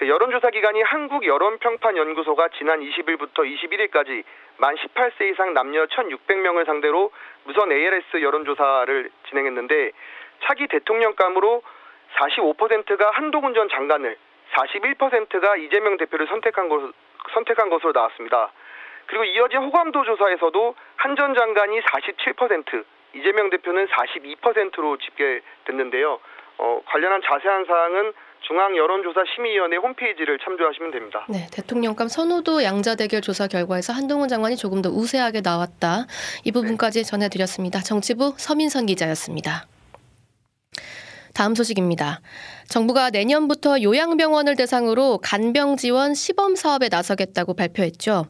그 0.04 0.08
여론조사 0.08 0.50
기관이 0.50 0.82
한국여론평판연구소가 0.82 2.48
지난 2.58 2.80
20일부터 2.80 3.38
21일까지 3.38 4.22
만 4.58 4.74
18세 4.74 5.32
이상 5.32 5.54
남녀 5.54 5.86
1,600명을 5.86 6.66
상대로 6.66 7.10
무선 7.44 7.72
ALS 7.72 8.20
여론조사를 8.20 9.10
진행했는데 9.30 9.92
차기 10.42 10.66
대통령감으로 10.68 11.62
45%가 12.16 13.12
한동훈 13.12 13.54
전 13.54 13.70
장관을 13.70 14.18
41%가 14.52 15.56
이재명 15.56 15.96
대표를 15.96 16.26
선택한 16.26 16.68
것 16.68 16.92
선택한 17.32 17.70
것으로 17.70 17.92
나왔습니다. 17.92 18.52
그리고 19.06 19.24
이어진 19.24 19.60
호감도 19.60 20.04
조사에서도 20.04 20.74
한 20.96 21.16
전 21.16 21.34
장관이 21.34 21.80
47%, 21.80 22.84
이재명 23.14 23.48
대표는 23.48 23.86
42%로 23.86 24.98
집계됐는데요. 24.98 26.20
어, 26.58 26.82
관련한 26.84 27.22
자세한 27.22 27.64
사항은 27.64 28.12
중앙 28.46 28.76
여론조사 28.76 29.20
심의위원회 29.34 29.76
홈페이지를 29.76 30.38
참조하시면 30.38 30.90
됩니다. 30.90 31.26
네, 31.28 31.46
대통령감 31.52 32.08
선호도 32.08 32.62
양자 32.62 32.94
대결 32.94 33.20
조사 33.20 33.46
결과에서 33.46 33.92
한동훈 33.92 34.28
장관이 34.28 34.56
조금 34.56 34.82
더 34.82 34.90
우세하게 34.90 35.40
나왔다. 35.42 36.06
이 36.44 36.52
부분까지 36.52 37.02
네. 37.02 37.10
전해드렸습니다. 37.10 37.80
정치부 37.80 38.34
서민선 38.36 38.86
기자였습니다. 38.86 39.66
다음 41.34 41.54
소식입니다. 41.56 42.20
정부가 42.68 43.10
내년부터 43.10 43.82
요양병원을 43.82 44.54
대상으로 44.54 45.18
간병 45.18 45.76
지원 45.76 46.14
시범 46.14 46.54
사업에 46.54 46.88
나서겠다고 46.88 47.54
발표했죠. 47.54 48.26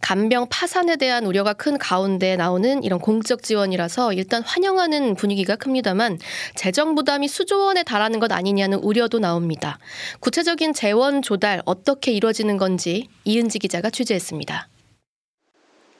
간병 0.00 0.48
파산에 0.50 0.96
대한 0.96 1.26
우려가 1.26 1.52
큰 1.52 1.76
가운데 1.76 2.34
나오는 2.36 2.82
이런 2.82 2.98
공적 2.98 3.42
지원이라서 3.42 4.14
일단 4.14 4.42
환영하는 4.42 5.16
분위기가 5.16 5.54
큽니다만 5.56 6.18
재정 6.54 6.94
부담이 6.94 7.28
수조 7.28 7.58
원에 7.58 7.82
달하는 7.82 8.20
것 8.20 8.32
아니냐는 8.32 8.78
우려도 8.78 9.18
나옵니다. 9.18 9.78
구체적인 10.20 10.72
재원 10.72 11.20
조달 11.20 11.60
어떻게 11.66 12.12
이루어지는 12.12 12.56
건지 12.56 13.08
이은지 13.24 13.58
기자가 13.58 13.90
취재했습니다. 13.90 14.68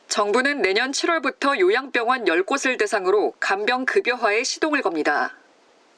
정부는 0.08 0.62
내년 0.62 0.92
7월부터 0.92 1.58
요양병원 1.58 2.24
10곳을 2.24 2.78
대상으로 2.78 3.34
간병 3.40 3.84
급여화에 3.84 4.42
시동을 4.42 4.80
겁니다. 4.80 5.34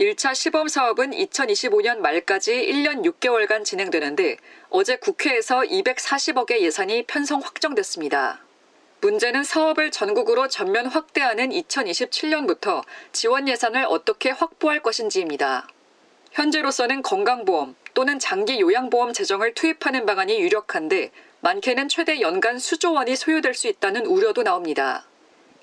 1차 0.00 0.32
시범 0.32 0.68
사업은 0.68 1.10
2025년 1.10 1.98
말까지 1.98 2.52
1년 2.52 3.04
6개월간 3.04 3.64
진행되는데 3.64 4.36
어제 4.70 4.94
국회에서 4.94 5.62
240억의 5.62 6.60
예산이 6.60 7.02
편성 7.06 7.40
확정됐습니다. 7.40 8.40
문제는 9.00 9.42
사업을 9.42 9.90
전국으로 9.90 10.46
전면 10.46 10.86
확대하는 10.86 11.50
2027년부터 11.50 12.84
지원 13.10 13.48
예산을 13.48 13.86
어떻게 13.88 14.30
확보할 14.30 14.82
것인지입니다. 14.82 15.66
현재로서는 16.30 17.02
건강보험 17.02 17.74
또는 17.94 18.20
장기 18.20 18.60
요양보험 18.60 19.12
재정을 19.12 19.54
투입하는 19.54 20.06
방안이 20.06 20.38
유력한데 20.38 21.10
많게는 21.40 21.88
최대 21.88 22.20
연간 22.20 22.60
수조 22.60 22.92
원이 22.92 23.16
소요될 23.16 23.54
수 23.54 23.66
있다는 23.66 24.06
우려도 24.06 24.44
나옵니다. 24.44 25.08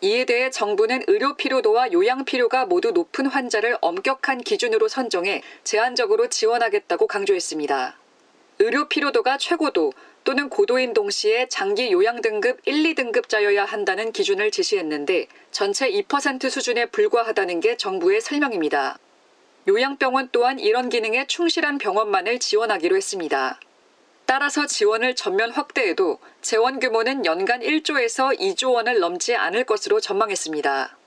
이에 0.01 0.25
대해 0.25 0.49
정부는 0.49 1.03
의료 1.07 1.35
필요도와 1.35 1.91
요양 1.93 2.25
필요가 2.25 2.65
모두 2.65 2.91
높은 2.91 3.27
환자를 3.27 3.77
엄격한 3.81 4.41
기준으로 4.41 4.87
선정해 4.87 5.41
제한적으로 5.63 6.29
지원하겠다고 6.29 7.07
강조했습니다. 7.07 7.97
의료 8.59 8.87
필요도가 8.87 9.37
최고도 9.37 9.93
또는 10.23 10.49
고도인 10.49 10.93
동시에 10.93 11.47
장기 11.49 11.91
요양 11.91 12.21
등급 12.21 12.59
1, 12.65 12.95
2등급자여야 12.95 13.65
한다는 13.65 14.11
기준을 14.11 14.51
제시했는데 14.51 15.27
전체 15.51 15.89
2% 15.89 16.49
수준에 16.49 16.87
불과하다는 16.87 17.59
게 17.59 17.77
정부의 17.77 18.21
설명입니다. 18.21 18.97
요양병원 19.67 20.29
또한 20.31 20.59
이런 20.59 20.89
기능에 20.89 21.25
충실한 21.27 21.77
병원만을 21.77 22.39
지원하기로 22.39 22.95
했습니다. 22.95 23.59
따라서 24.25 24.65
지원을 24.65 25.15
전면 25.15 25.51
확대해도 25.51 26.19
재원 26.41 26.79
규모는 26.79 27.25
연간 27.25 27.61
1조에서 27.61 28.37
2조 28.39 28.73
원을 28.73 28.99
넘지 28.99 29.35
않을 29.35 29.65
것으로 29.65 29.99
전망했습니다. 29.99 30.97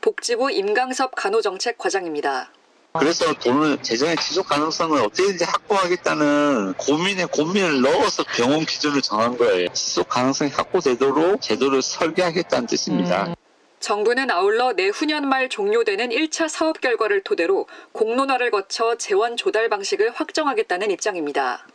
복지부 0.00 0.50
임강섭 0.50 1.14
간호정책 1.14 1.78
과장입니다. 1.78 2.50
그래서 2.98 3.32
돈을 3.34 3.82
재정의 3.82 4.16
지속 4.16 4.48
가능성을 4.48 4.98
어떻게든지 5.00 5.44
확보하겠다는 5.44 6.74
고민에 6.74 7.26
고민을 7.26 7.80
넣어서 7.82 8.24
병원 8.24 8.60
기준을 8.64 9.02
정한 9.02 9.36
거예요. 9.36 9.68
지속 9.72 10.08
가능성이 10.08 10.50
확보되도록 10.50 11.40
제도를 11.40 11.80
설계하겠다는 11.82 12.66
뜻입니다. 12.66 13.28
음. 13.28 13.34
정부는 13.80 14.30
아울러 14.30 14.72
내후년 14.72 15.28
말 15.28 15.48
종료되는 15.48 16.08
1차 16.10 16.48
사업 16.48 16.80
결과를 16.80 17.22
토대로 17.22 17.66
공론화를 17.92 18.50
거쳐 18.50 18.96
재원 18.96 19.36
조달 19.36 19.68
방식을 19.68 20.10
확정하겠다는 20.10 20.90
입장입니다. 20.90 21.66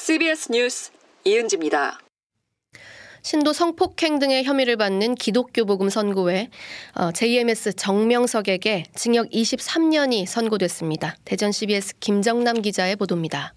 CBS 0.00 0.52
뉴스 0.52 0.92
이은지입니다. 1.24 1.98
신도 3.20 3.52
성폭행 3.52 4.20
등의 4.20 4.44
혐의를 4.44 4.76
받는 4.76 5.16
기독교 5.16 5.66
복음 5.66 5.90
선고에 5.90 6.48
JMS 7.14 7.74
정명석에게 7.74 8.84
징역 8.94 9.28
23년이 9.28 10.24
선고됐습니다. 10.24 11.16
대전 11.24 11.52
CBS 11.52 11.98
김정남 11.98 12.62
기자의 12.62 12.94
보도입니다. 12.96 13.52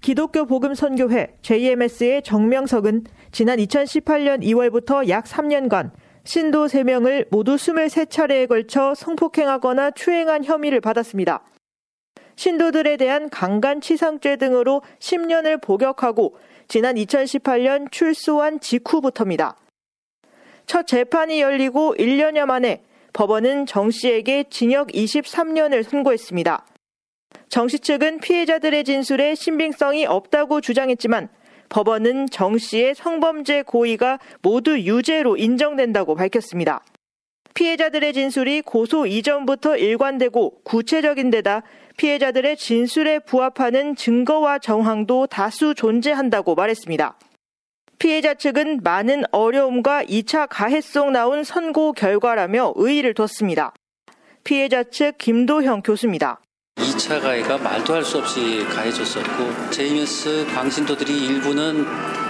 기독교 0.00 0.46
복음 0.46 0.74
선교회 0.74 1.36
JMS의 1.42 2.22
정명석은 2.22 3.04
지난 3.30 3.58
2018년 3.58 4.42
2월부터 4.42 5.08
약 5.10 5.26
3년간 5.26 5.92
신도 6.24 6.66
3명을 6.66 7.28
모두 7.30 7.56
23차례에 7.56 8.48
걸쳐 8.48 8.94
성폭행하거나 8.96 9.92
추행한 9.92 10.44
혐의를 10.44 10.80
받았습니다. 10.80 11.44
신도들에 12.36 12.96
대한 12.96 13.28
강간치상죄 13.30 14.36
등으로 14.36 14.82
10년을 14.98 15.60
복역하고 15.62 16.36
지난 16.68 16.96
2018년 16.96 17.90
출소한 17.90 18.60
직후부터입니다. 18.60 19.56
첫 20.66 20.86
재판이 20.86 21.40
열리고 21.40 21.94
1년여 21.96 22.46
만에 22.46 22.82
법원은 23.12 23.66
정 23.66 23.90
씨에게 23.90 24.44
징역 24.50 24.88
23년을 24.88 25.82
선고했습니다. 25.84 26.66
정 27.48 27.68
씨 27.68 27.78
측은 27.78 28.18
피해자들의 28.18 28.82
진술에 28.84 29.34
신빙성이 29.34 30.06
없다고 30.06 30.60
주장했지만 30.60 31.28
법원은 31.68 32.28
정 32.30 32.58
씨의 32.58 32.94
성범죄 32.94 33.62
고의가 33.62 34.18
모두 34.42 34.78
유죄로 34.78 35.36
인정된다고 35.36 36.14
밝혔습니다. 36.14 36.82
피해자들의 37.54 38.12
진술이 38.12 38.62
고소 38.62 39.06
이전부터 39.06 39.76
일관되고 39.76 40.62
구체적인 40.64 41.30
데다 41.30 41.62
피해자들의 41.96 42.56
진술에 42.56 43.20
부합하는 43.20 43.94
증거와 43.96 44.58
정황도 44.58 45.26
다수 45.28 45.74
존재한다고 45.74 46.54
말했습니다. 46.54 47.16
피해자 47.98 48.34
측은 48.34 48.80
많은 48.82 49.22
어려움과 49.30 50.04
2차 50.04 50.48
가해송 50.50 51.12
나온 51.12 51.44
선고 51.44 51.92
결과라며 51.92 52.74
의의를 52.76 53.14
뒀습니다. 53.14 53.72
피해자 54.42 54.82
측 54.82 55.16
김도형 55.18 55.82
교수입니다. 55.82 56.40
2차 56.76 57.22
가해가 57.22 57.58
말도 57.58 57.94
할 57.94 58.04
수 58.04 58.18
없이 58.18 58.64
가해졌었고 58.68 59.70
제이메스 59.70 60.46
광신도들이 60.52 61.26
일부는 61.26 61.86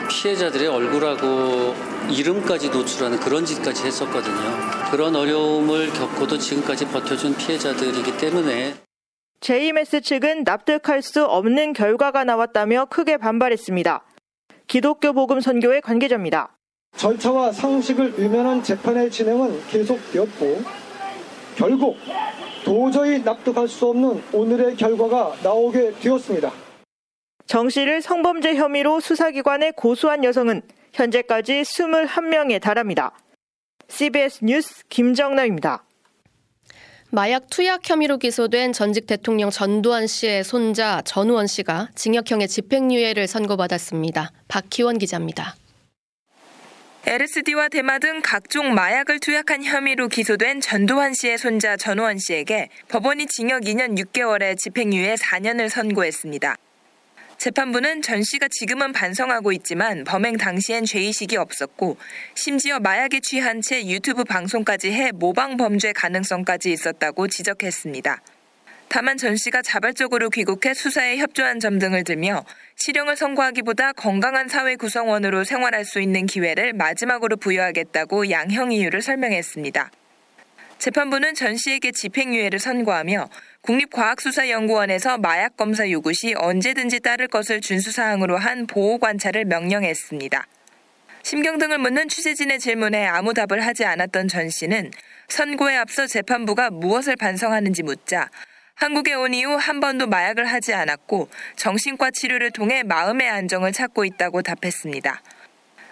피해자들의 0.09 0.68
얼굴하고 0.68 1.75
이름까지 2.11 2.68
노출하는 2.68 3.18
그런 3.18 3.47
짓까지 3.47 3.87
했었거든요. 3.87 4.90
그런 4.90 5.16
어려움을 5.16 5.90
겪고도 5.94 6.37
지금까지 6.38 6.87
버텨준 6.88 7.35
피해자들이기 7.37 8.18
때문에 8.18 8.75
JMS 9.44 10.00
측은 10.00 10.44
납득할 10.44 11.02
수 11.02 11.22
없는 11.22 11.74
결과가 11.74 12.24
나왔다며 12.24 12.86
크게 12.86 13.18
반발했습니다. 13.18 14.02
기독교 14.66 15.12
복음 15.12 15.40
선교회 15.40 15.82
관계자입니다. 15.82 16.56
절차와 16.96 17.52
상식을 17.52 18.18
위면한 18.18 18.62
재판의 18.62 19.10
진행은 19.10 19.66
계속되었고 19.68 20.62
결국 21.56 21.94
도저히 22.64 23.22
납득할 23.22 23.68
수 23.68 23.88
없는 23.88 24.22
오늘의 24.32 24.76
결과가 24.76 25.34
나오게 25.42 25.92
되었습니다. 26.00 26.50
정 27.44 27.68
씨를 27.68 28.00
성범죄 28.00 28.54
혐의로 28.54 28.98
수사기관에 28.98 29.72
고소한 29.72 30.24
여성은 30.24 30.62
현재까지 30.94 31.60
21명에 31.60 32.62
달합니다. 32.62 33.12
CBS 33.88 34.42
뉴스 34.42 34.86
김정남입니다. 34.88 35.84
마약 37.14 37.49
투약 37.49 37.88
혐의로 37.88 38.18
기소된 38.18 38.73
전직 38.73 39.06
대통령 39.06 39.49
전두환 39.49 40.09
씨의 40.09 40.42
손자 40.42 41.00
전우원 41.02 41.47
씨가 41.47 41.90
징역형의 41.94 42.49
집행유예를 42.49 43.28
선고받았습니다. 43.28 44.33
박희원 44.49 44.99
기자입니다. 44.99 45.54
LSD와 47.06 47.68
대마 47.68 48.00
등 48.00 48.21
각종 48.21 48.75
마약을 48.75 49.21
투약한 49.21 49.62
혐의로 49.62 50.09
기소된 50.09 50.61
전두환 50.61 51.14
씨의 51.14 51.38
손자 51.38 51.76
전우원 51.76 52.18
씨에게 52.18 52.68
법원이 52.88 53.28
징역 53.28 53.62
2년 53.62 53.97
6개월에 53.97 54.59
집행유예 54.59 55.14
4년을 55.14 55.68
선고했습니다. 55.68 56.56
재판부는 57.38 58.02
전 58.02 58.22
씨가 58.22 58.48
지금은 58.48 58.92
반성하고 58.92 59.52
있지만 59.52 60.04
범행 60.04 60.36
당시엔 60.36 60.84
죄의식이 60.84 61.36
없었고 61.36 61.96
심지어 62.34 62.78
마약에 62.78 63.20
취한 63.20 63.60
채 63.60 63.86
유튜브 63.86 64.24
방송까지 64.24 64.92
해 64.92 65.10
모방 65.12 65.56
범죄 65.56 65.92
가능성까지 65.92 66.72
있었다고 66.72 67.28
지적했습니다. 67.28 68.22
다만 68.88 69.16
전 69.16 69.36
씨가 69.36 69.62
자발적으로 69.62 70.30
귀국해 70.30 70.72
수사에 70.72 71.16
협조한 71.16 71.58
점 71.58 71.78
등을 71.78 72.04
들며 72.04 72.44
실형을 72.76 73.16
선고하기보다 73.16 73.92
건강한 73.94 74.48
사회 74.48 74.76
구성원으로 74.76 75.44
생활할 75.44 75.84
수 75.84 76.00
있는 76.00 76.26
기회를 76.26 76.74
마지막으로 76.74 77.36
부여하겠다고 77.36 78.30
양형 78.30 78.72
이유를 78.72 79.02
설명했습니다. 79.02 79.90
재판부는 80.84 81.32
전 81.32 81.56
씨에게 81.56 81.92
집행유예를 81.92 82.58
선고하며 82.58 83.30
국립과학수사연구원에서 83.62 85.16
마약 85.16 85.56
검사 85.56 85.88
요구 85.90 86.12
시 86.12 86.34
언제든지 86.36 87.00
따를 87.00 87.26
것을 87.26 87.62
준수사항으로 87.62 88.36
한 88.36 88.66
보호 88.66 88.98
관찰을 88.98 89.46
명령했습니다. 89.46 90.46
심경 91.22 91.56
등을 91.56 91.78
묻는 91.78 92.10
취재진의 92.10 92.58
질문에 92.58 93.06
아무 93.06 93.32
답을 93.32 93.64
하지 93.64 93.86
않았던 93.86 94.28
전 94.28 94.50
씨는 94.50 94.90
선고에 95.28 95.74
앞서 95.74 96.06
재판부가 96.06 96.68
무엇을 96.68 97.16
반성하는지 97.16 97.82
묻자 97.82 98.28
한국에 98.74 99.14
온 99.14 99.32
이후 99.32 99.56
한 99.56 99.80
번도 99.80 100.09
마약을 100.09 100.44
하지 100.44 100.74
않았고 100.74 101.30
정신과 101.56 102.11
치료를 102.11 102.50
통해 102.50 102.82
마음의 102.82 103.26
안정을 103.26 103.72
찾고 103.72 104.04
있다고 104.04 104.42
답했습니다. 104.42 105.22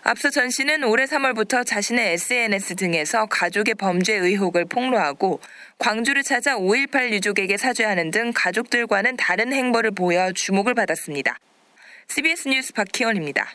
앞서 0.04 0.30
전 0.30 0.50
씨는 0.50 0.82
올해 0.82 1.04
3월부터 1.04 1.64
자신의 1.64 2.14
SNS 2.14 2.74
등에서 2.74 3.26
가족의 3.26 3.76
범죄 3.76 4.14
의혹을 4.14 4.64
폭로하고 4.64 5.40
광주를 5.78 6.24
찾아 6.24 6.56
5.18 6.56 7.12
유족에게 7.12 7.56
사죄하는 7.56 8.10
등 8.10 8.32
가족들과는 8.34 9.16
다른 9.16 9.52
행보를 9.52 9.92
보여 9.92 10.32
주목을 10.32 10.74
받았습니다. 10.74 11.38
CBS 12.08 12.48
뉴스 12.48 12.72
박희원입니다. 12.72 13.48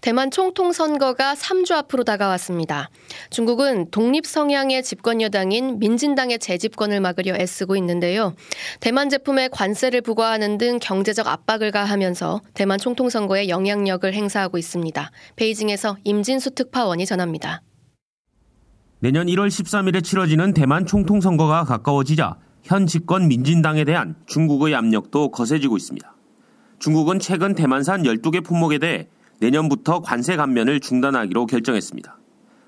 대만 0.00 0.30
총통 0.30 0.72
선거가 0.72 1.34
3주 1.34 1.72
앞으로 1.72 2.04
다가왔습니다. 2.04 2.88
중국은 3.30 3.90
독립 3.90 4.26
성향의 4.26 4.84
집권 4.84 5.20
여당인 5.20 5.80
민진당의 5.80 6.38
재집권을 6.38 7.00
막으려 7.00 7.34
애쓰고 7.34 7.74
있는데요. 7.76 8.34
대만 8.78 9.08
제품에 9.10 9.48
관세를 9.48 10.02
부과하는 10.02 10.56
등 10.56 10.78
경제적 10.80 11.26
압박을 11.26 11.72
가하면서 11.72 12.40
대만 12.54 12.78
총통 12.78 13.10
선거에 13.10 13.48
영향력을 13.48 14.12
행사하고 14.12 14.56
있습니다. 14.56 15.10
베이징에서 15.34 15.96
임진수 16.04 16.52
특파원이 16.52 17.04
전합니다. 17.04 17.62
내년 19.00 19.26
1월 19.26 19.48
13일에 19.48 20.02
치러지는 20.02 20.54
대만 20.54 20.86
총통 20.86 21.20
선거가 21.20 21.64
가까워지자 21.64 22.36
현 22.62 22.86
집권 22.86 23.26
민진당에 23.26 23.84
대한 23.84 24.14
중국의 24.26 24.74
압력도 24.76 25.32
거세지고 25.32 25.76
있습니다. 25.76 26.14
중국은 26.78 27.18
최근 27.18 27.54
대만산 27.54 28.04
12개 28.04 28.44
품목에 28.44 28.78
대해 28.78 29.08
내년부터 29.40 30.00
관세 30.00 30.36
감면을 30.36 30.80
중단하기로 30.80 31.46
결정했습니다. 31.46 32.18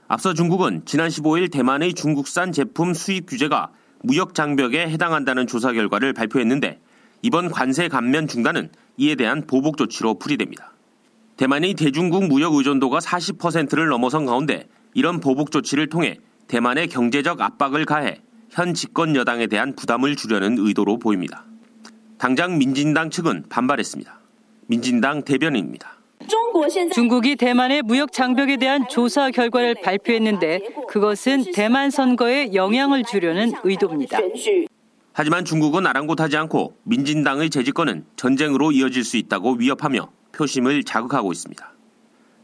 앞서 0.09 0.35
중국은 0.35 0.83
지난 0.87 1.09
15일 1.09 1.50
대만의 1.52 1.94
중국산 1.94 2.52
제품 2.52 2.94
수입 2.94 3.26
규제가 3.26 3.70
무역 4.02 4.35
장벽에 4.35 4.88
해당한다는 4.88 5.46
조사 5.46 5.72
결과를 5.72 6.12
발표했는데 6.12 6.80
이번 7.22 7.50
관세 7.50 7.88
감면 7.88 8.26
중단은 8.26 8.70
이에 8.96 9.14
대한 9.14 9.46
보복 9.46 9.76
조치로 9.76 10.18
풀이됩니다. 10.18 10.72
대만의 11.37 11.74
대중국 11.74 12.26
무역 12.26 12.54
의존도가 12.54 12.98
40%를 12.98 13.88
넘어선 13.88 14.26
가운데 14.26 14.66
이런 14.94 15.20
보복 15.20 15.50
조치를 15.50 15.88
통해 15.88 16.18
대만의 16.48 16.88
경제적 16.88 17.40
압박을 17.40 17.85
가해 17.85 18.20
현 18.50 18.74
집권 18.74 19.14
여당에 19.14 19.46
대한 19.46 19.76
부담을 19.76 20.16
주려는 20.16 20.59
의도로 20.59 20.98
보입니다. 20.98 21.44
당장 22.18 22.59
민진당 22.59 23.11
측은 23.11 23.44
반발했습니다. 23.48 24.18
민진당 24.66 25.22
대변인입니다. 25.22 25.99
중국이 26.92 27.37
대만의 27.37 27.83
무역 27.83 28.12
장벽에 28.12 28.56
대한 28.56 28.88
조사 28.88 29.30
결과를 29.30 29.76
발표했는데 29.83 30.61
그것은 30.88 31.52
대만 31.52 31.90
선거에 31.90 32.54
영향을 32.54 33.04
주려는 33.04 33.52
의도입니다. 33.64 34.18
하지만 35.12 35.44
중국은 35.44 35.87
아랑곳하지 35.87 36.37
않고 36.37 36.76
민진당의 36.85 37.50
재집권은 37.50 38.04
전쟁으로 38.16 38.72
이어질 38.72 39.04
수 39.04 39.16
있다고 39.16 39.54
위협하며 39.54 40.11
표심을 40.33 40.85
자극하고 40.85 41.33
있습니다. 41.33 41.72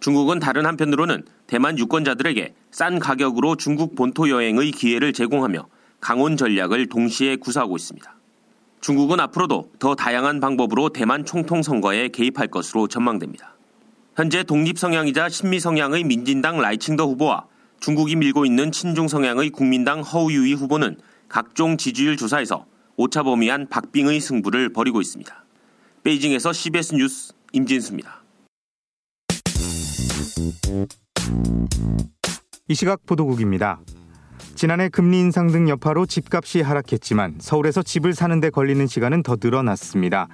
중국은 0.01 0.41
다른 0.41 0.67
한편으로는 0.67 1.25
대만 1.47 1.79
유권자들에게 1.79 2.55
싼 2.71 2.99
가격으로 2.99 3.57
중국 3.57 3.95
본토 3.95 4.29
여행의 4.29 4.73
기회를 4.73 5.12
제공하며 5.12 5.67
강원 6.01 6.37
전략을 6.37 6.89
동시에 6.89 7.37
구사하고 7.37 7.77
있습니다. 7.77 8.15
중국은 8.81 9.21
앞으로도 9.21 9.71
더 9.79 9.95
다양한 9.95 10.41
방법으로 10.41 10.91
대만 10.91 11.25
총통 11.25 11.62
선거에 11.62 12.09
개입할 12.09 12.49
것으로 12.49 12.89
전망됩니다. 12.89 13.56
현재 14.16 14.42
독립 14.42 14.79
성향이자 14.79 15.29
친미 15.29 15.61
성향의 15.61 16.05
민진당 16.05 16.59
라이칭더 16.59 17.05
후보와 17.05 17.44
중국이 17.81 18.16
밀고 18.16 18.46
있는 18.46 18.72
친중 18.72 19.09
성향의 19.09 19.50
국민당 19.50 20.00
허우유이 20.00 20.55
후보는 20.55 20.96
각종 21.29 21.76
지지율 21.76 22.16
조사에서 22.16 22.64
오차 22.96 23.24
범위한 23.24 23.68
박빙의 23.68 24.18
승부를 24.20 24.72
벌이고 24.72 25.02
있습니다. 25.02 25.44
베이징에서 26.02 26.55
CBS 26.55 26.94
뉴스 26.94 27.35
임진수입니다. 27.52 28.22
이 32.68 32.74
시각 32.74 33.05
보도국입니다. 33.05 33.81
지난해 34.55 34.88
금리 34.88 35.20
인상 35.20 35.48
등 35.48 35.68
여파로 35.68 36.07
집값이 36.07 36.62
하락했지만 36.62 37.35
서울에서 37.38 37.83
집을 37.83 38.14
사는데 38.14 38.48
걸리는 38.48 38.87
시간은 38.87 39.22
더 39.22 39.37
늘어났습니다. 39.38 40.29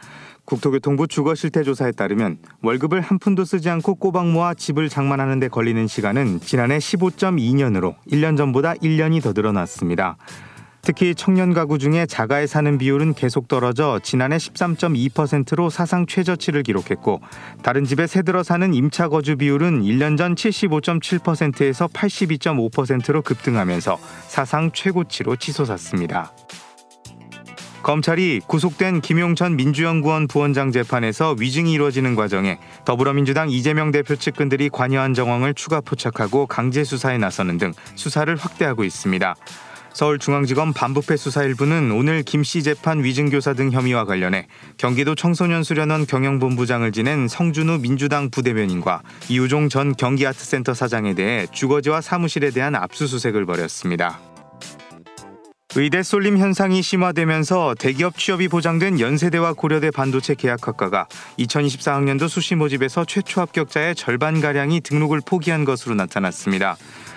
국토교통부 0.44 1.06
주거실태조사에 1.06 1.92
따르면 1.92 2.38
월급을 2.62 3.00
한 3.00 3.18
푼도 3.18 3.44
쓰지 3.44 3.70
않고 3.70 3.94
꼬박 3.96 4.28
모아 4.28 4.54
집을 4.54 4.88
장만하는 4.88 5.40
데 5.40 5.48
걸리는 5.48 5.86
시간은 5.86 6.40
지난해 6.40 6.78
15.2년으로 6.78 7.94
1년 8.10 8.36
전보다 8.36 8.74
1년이 8.74 9.22
더 9.22 9.32
늘어났습니다. 9.32 10.16
특히 10.84 11.14
청년 11.14 11.54
가구 11.54 11.78
중에 11.78 12.06
자가에 12.06 12.48
사는 12.48 12.76
비율은 12.76 13.14
계속 13.14 13.46
떨어져 13.46 14.00
지난해 14.02 14.36
13.2%로 14.36 15.70
사상 15.70 16.06
최저치를 16.06 16.64
기록했고 16.64 17.20
다른 17.62 17.84
집에 17.84 18.08
새 18.08 18.22
들어 18.22 18.42
사는 18.42 18.74
임차 18.74 19.08
거주 19.08 19.36
비율은 19.36 19.82
1년 19.82 20.18
전 20.18 20.34
75.7%에서 20.34 21.86
82.5%로 21.86 23.22
급등하면서 23.22 23.96
사상 24.26 24.72
최고치로 24.72 25.36
치솟았습니다. 25.36 26.32
검찰이 27.82 28.40
구속된 28.46 29.00
김용천 29.00 29.56
민주연구원 29.56 30.28
부원장 30.28 30.70
재판에서 30.70 31.34
위증이 31.38 31.72
이루어지는 31.72 32.14
과정에 32.14 32.58
더불어민주당 32.84 33.50
이재명 33.50 33.90
대표 33.90 34.14
측근들이 34.14 34.68
관여한 34.68 35.14
정황을 35.14 35.54
추가 35.54 35.80
포착하고 35.80 36.46
강제 36.46 36.84
수사에 36.84 37.18
나서는 37.18 37.58
등 37.58 37.72
수사를 37.96 38.34
확대하고 38.36 38.84
있습니다. 38.84 39.34
서울중앙지검 39.94 40.72
반부패 40.72 41.16
수사 41.16 41.42
일부는 41.42 41.92
오늘 41.92 42.22
김 42.22 42.42
씨 42.42 42.62
재판 42.62 43.04
위증교사 43.04 43.52
등 43.52 43.70
혐의와 43.72 44.04
관련해 44.04 44.46
경기도 44.78 45.14
청소년수련원 45.14 46.06
경영본부장을 46.06 46.92
지낸 46.92 47.28
성준우 47.28 47.80
민주당 47.80 48.30
부대변인과 48.30 49.02
이우종 49.28 49.68
전 49.68 49.94
경기아트센터 49.94 50.72
사장에 50.72 51.14
대해 51.14 51.46
주거지와 51.52 52.00
사무실에 52.00 52.50
대한 52.50 52.74
압수수색을 52.74 53.44
벌였습니다. 53.44 54.31
의대 55.74 56.02
쏠림 56.02 56.36
현상이 56.36 56.82
심화되면서 56.82 57.74
대기업 57.78 58.18
취업이 58.18 58.48
보장된 58.48 59.00
연세대와 59.00 59.54
고려대 59.54 59.90
반도체 59.90 60.34
계약학과가 60.34 61.06
2024학년도 61.38 62.28
수시 62.28 62.54
모집에서 62.54 63.06
최초 63.06 63.40
합격자의 63.40 63.94
절반가량이 63.94 64.82
등록을 64.82 65.22
포기한 65.24 65.64
것으로 65.64 65.94
나타났습니다. 65.94 66.76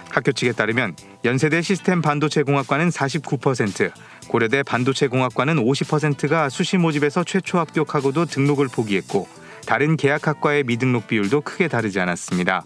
학교 0.09 0.31
측에 0.31 0.53
따르면 0.53 0.95
연세대 1.25 1.61
시스템 1.61 2.01
반도체 2.01 2.43
공학과는 2.43 2.87
49%, 2.87 3.91
고려대 4.29 4.63
반도체 4.63 5.07
공학과는 5.07 5.57
50%가 5.57 6.47
수시 6.47 6.77
모집에서 6.77 7.25
최초 7.25 7.59
합격하고도 7.59 8.23
등록을 8.23 8.69
포기했고 8.69 9.27
다른 9.67 9.97
계약학과의 9.97 10.63
미등록 10.63 11.07
비율도 11.07 11.41
크게 11.41 11.67
다르지 11.67 11.99
않았습니다. 11.99 12.63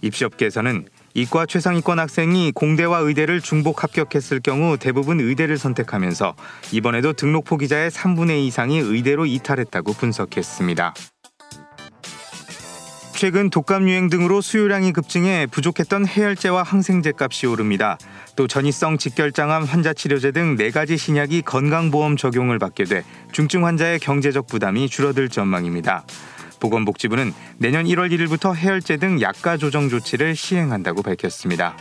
입시업계에서는 0.00 0.88
이과 1.14 1.46
최상위권 1.46 1.98
학생이 1.98 2.52
공대와 2.52 2.98
의대를 3.00 3.40
중복 3.40 3.82
합격했을 3.82 4.40
경우 4.40 4.76
대부분 4.78 5.20
의대를 5.20 5.58
선택하면서 5.58 6.34
이번에도 6.72 7.12
등록 7.12 7.44
포 7.44 7.56
기자의 7.56 7.90
3분의 7.90 8.38
2 8.42 8.46
이상이 8.46 8.78
의대로 8.78 9.26
이탈했다고 9.26 9.94
분석했습니다. 9.94 10.94
최근 13.20 13.50
독감 13.50 13.86
유행 13.86 14.08
등으로 14.08 14.40
수요량이 14.40 14.94
급증해 14.94 15.46
부족했던 15.50 16.06
해열제와 16.06 16.62
항생제 16.62 17.12
값이 17.18 17.46
오릅니다. 17.46 17.98
또 18.34 18.46
전이성 18.46 18.96
직결장암 18.96 19.64
환자 19.64 19.92
치료제 19.92 20.32
등네 20.32 20.70
가지 20.70 20.96
신약이 20.96 21.42
건강보험 21.42 22.16
적용을 22.16 22.58
받게 22.58 22.84
돼 22.84 23.04
중증 23.32 23.66
환자의 23.66 23.98
경제적 23.98 24.46
부담이 24.46 24.88
줄어들 24.88 25.28
전망입니다. 25.28 26.04
보건복지부는 26.60 27.32
내년 27.58 27.86
1월 27.86 28.12
1일부터 28.12 28.54
해열제 28.54 28.98
등 28.98 29.20
약가 29.20 29.56
조정 29.56 29.88
조치를 29.88 30.36
시행한다고 30.36 31.02
밝혔습니다. 31.02 31.76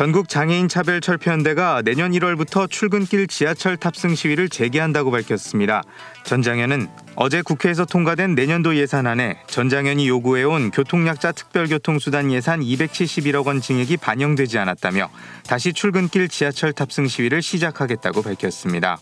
전국 0.00 0.30
장애인 0.30 0.68
차별 0.68 1.02
철폐연대가 1.02 1.82
내년 1.84 2.12
1월부터 2.12 2.70
출근길 2.70 3.26
지하철 3.26 3.76
탑승 3.76 4.14
시위를 4.14 4.48
재개한다고 4.48 5.10
밝혔습니다. 5.10 5.82
전 6.24 6.40
장현은 6.40 6.88
어제 7.16 7.42
국회에서 7.42 7.84
통과된 7.84 8.34
내년도 8.34 8.76
예산안에 8.76 9.42
전 9.46 9.68
장현이 9.68 10.08
요구해온 10.08 10.70
교통약자 10.70 11.32
특별교통수단 11.32 12.32
예산 12.32 12.60
271억 12.60 13.46
원 13.46 13.60
증액이 13.60 13.98
반영되지 13.98 14.58
않았다며 14.58 15.10
다시 15.46 15.74
출근길 15.74 16.30
지하철 16.30 16.72
탑승 16.72 17.06
시위를 17.06 17.42
시작하겠다고 17.42 18.22
밝혔습니다. 18.22 18.98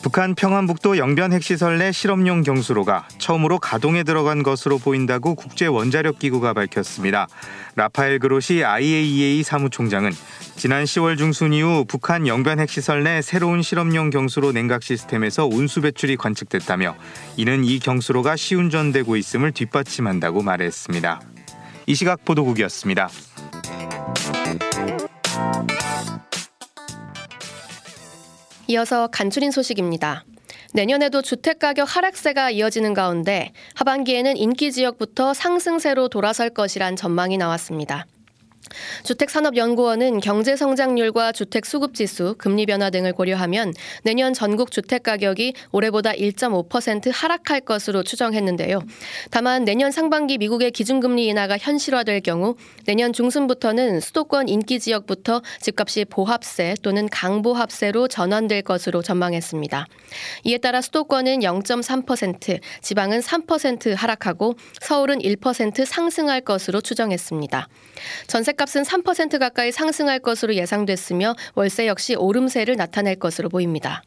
북한 0.00 0.34
평안북도 0.34 0.96
영변 0.96 1.32
핵시설 1.32 1.78
내 1.78 1.90
실험용 1.90 2.42
경수로가 2.42 3.08
처음으로 3.18 3.58
가동에 3.58 4.04
들어간 4.04 4.42
것으로 4.42 4.78
보인다고 4.78 5.34
국제원자력기구가 5.34 6.54
밝혔습니다. 6.54 7.26
라파엘 7.74 8.18
그로시 8.20 8.64
IAEA 8.64 9.42
사무총장은 9.42 10.12
지난 10.56 10.84
10월 10.84 11.18
중순 11.18 11.52
이후 11.52 11.84
북한 11.86 12.26
영변 12.26 12.60
핵시설 12.60 13.02
내 13.02 13.22
새로운 13.22 13.60
실험용 13.62 14.10
경수로 14.10 14.52
냉각 14.52 14.82
시스템에서 14.82 15.46
온수 15.46 15.80
배출이 15.80 16.16
관측됐다며 16.16 16.96
이는 17.36 17.64
이 17.64 17.78
경수로가 17.78 18.36
시운전되고 18.36 19.16
있음을 19.16 19.52
뒷받침한다고 19.52 20.42
말했습니다. 20.42 21.20
이 21.86 21.94
시각 21.94 22.24
보도국이었습니다. 22.24 23.08
이어서 28.68 29.06
간추린 29.08 29.50
소식입니다. 29.50 30.24
내년에도 30.74 31.22
주택가격 31.22 31.96
하락세가 31.96 32.50
이어지는 32.50 32.92
가운데 32.92 33.52
하반기에는 33.74 34.36
인기 34.36 34.70
지역부터 34.70 35.32
상승세로 35.32 36.08
돌아설 36.08 36.50
것이란 36.50 36.94
전망이 36.94 37.38
나왔습니다. 37.38 38.06
주택산업연구원은 39.04 40.20
경제 40.20 40.56
성장률과 40.56 41.32
주택 41.32 41.66
수급 41.66 41.94
지수, 41.94 42.34
금리 42.38 42.66
변화 42.66 42.90
등을 42.90 43.12
고려하면 43.12 43.72
내년 44.02 44.34
전국 44.34 44.70
주택 44.70 45.02
가격이 45.02 45.54
올해보다 45.72 46.12
1.5% 46.12 47.10
하락할 47.12 47.60
것으로 47.60 48.02
추정했는데요. 48.02 48.80
다만 49.30 49.64
내년 49.64 49.90
상반기 49.90 50.38
미국의 50.38 50.70
기준금리 50.70 51.26
인하가 51.26 51.56
현실화될 51.58 52.20
경우 52.20 52.56
내년 52.84 53.12
중순부터는 53.12 54.00
수도권 54.00 54.48
인기 54.48 54.80
지역부터 54.80 55.42
집값이 55.60 56.04
보합세 56.06 56.74
또는 56.82 57.08
강보합세로 57.08 58.08
전환될 58.08 58.62
것으로 58.62 59.02
전망했습니다. 59.02 59.86
이에 60.44 60.58
따라 60.58 60.80
수도권은 60.80 61.40
0.3%, 61.40 62.60
지방은 62.82 63.20
3% 63.20 63.94
하락하고 63.94 64.54
서울은 64.80 65.18
1% 65.18 65.84
상승할 65.84 66.40
것으로 66.40 66.80
추정했습니다. 66.80 67.68
전세 68.26 68.52
전세값은 68.58 68.82
3% 68.82 69.38
가까이 69.38 69.70
상승할 69.72 70.18
것으로 70.18 70.54
예상됐으며 70.54 71.34
월세 71.54 71.86
역시 71.86 72.16
오름세를 72.16 72.76
나타낼 72.76 73.16
것으로 73.16 73.48
보입니다. 73.48 74.02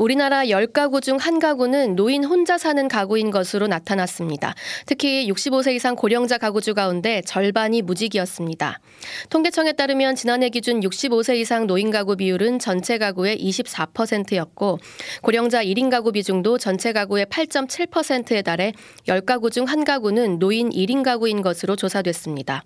우리나라 0.00 0.44
10가구 0.44 1.02
중한 1.02 1.38
가구는 1.38 1.94
노인 1.94 2.24
혼자 2.24 2.56
사는 2.56 2.88
가구인 2.88 3.30
것으로 3.30 3.66
나타났습니다. 3.66 4.54
특히 4.86 5.30
65세 5.30 5.74
이상 5.74 5.94
고령자 5.94 6.38
가구주 6.38 6.72
가운데 6.72 7.20
절반이 7.26 7.82
무직이었습니다. 7.82 8.80
통계청에 9.28 9.72
따르면 9.72 10.14
지난해 10.14 10.48
기준 10.48 10.80
65세 10.80 11.36
이상 11.36 11.66
노인 11.66 11.90
가구 11.90 12.16
비율은 12.16 12.60
전체 12.60 12.96
가구의 12.96 13.36
24%였고 13.44 14.78
고령자 15.20 15.62
1인 15.62 15.90
가구 15.90 16.12
비중도 16.12 16.56
전체 16.56 16.94
가구의 16.94 17.26
8.7%에 17.26 18.40
달해 18.40 18.72
10가구 19.06 19.52
중한 19.52 19.84
가구는 19.84 20.38
노인 20.38 20.70
1인 20.70 21.04
가구인 21.04 21.42
것으로 21.42 21.76
조사됐습니다. 21.76 22.64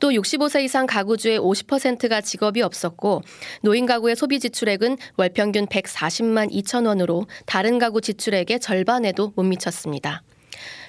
또 0.00 0.08
65세 0.08 0.64
이상 0.64 0.86
가구주의 0.86 1.38
50%가 1.38 2.22
직업이 2.22 2.62
없었고 2.62 3.20
노인 3.60 3.84
가구의 3.84 4.16
소비 4.16 4.40
지출액은 4.40 4.96
월 5.18 5.28
평균 5.28 5.66
140만 5.66 6.50
2천 6.50 6.69
2천 6.70 6.86
원으로 6.86 7.26
다른 7.46 7.78
가구 7.78 8.00
지출액의 8.00 8.60
절반에도 8.60 9.32
못 9.34 9.42
미쳤습니다. 9.42 10.22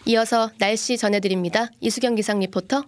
이어서 0.05 0.51
날씨 0.59 0.97
전해드립니다. 0.97 1.69
이수경 1.79 2.15
기상 2.15 2.39
리포터. 2.39 2.83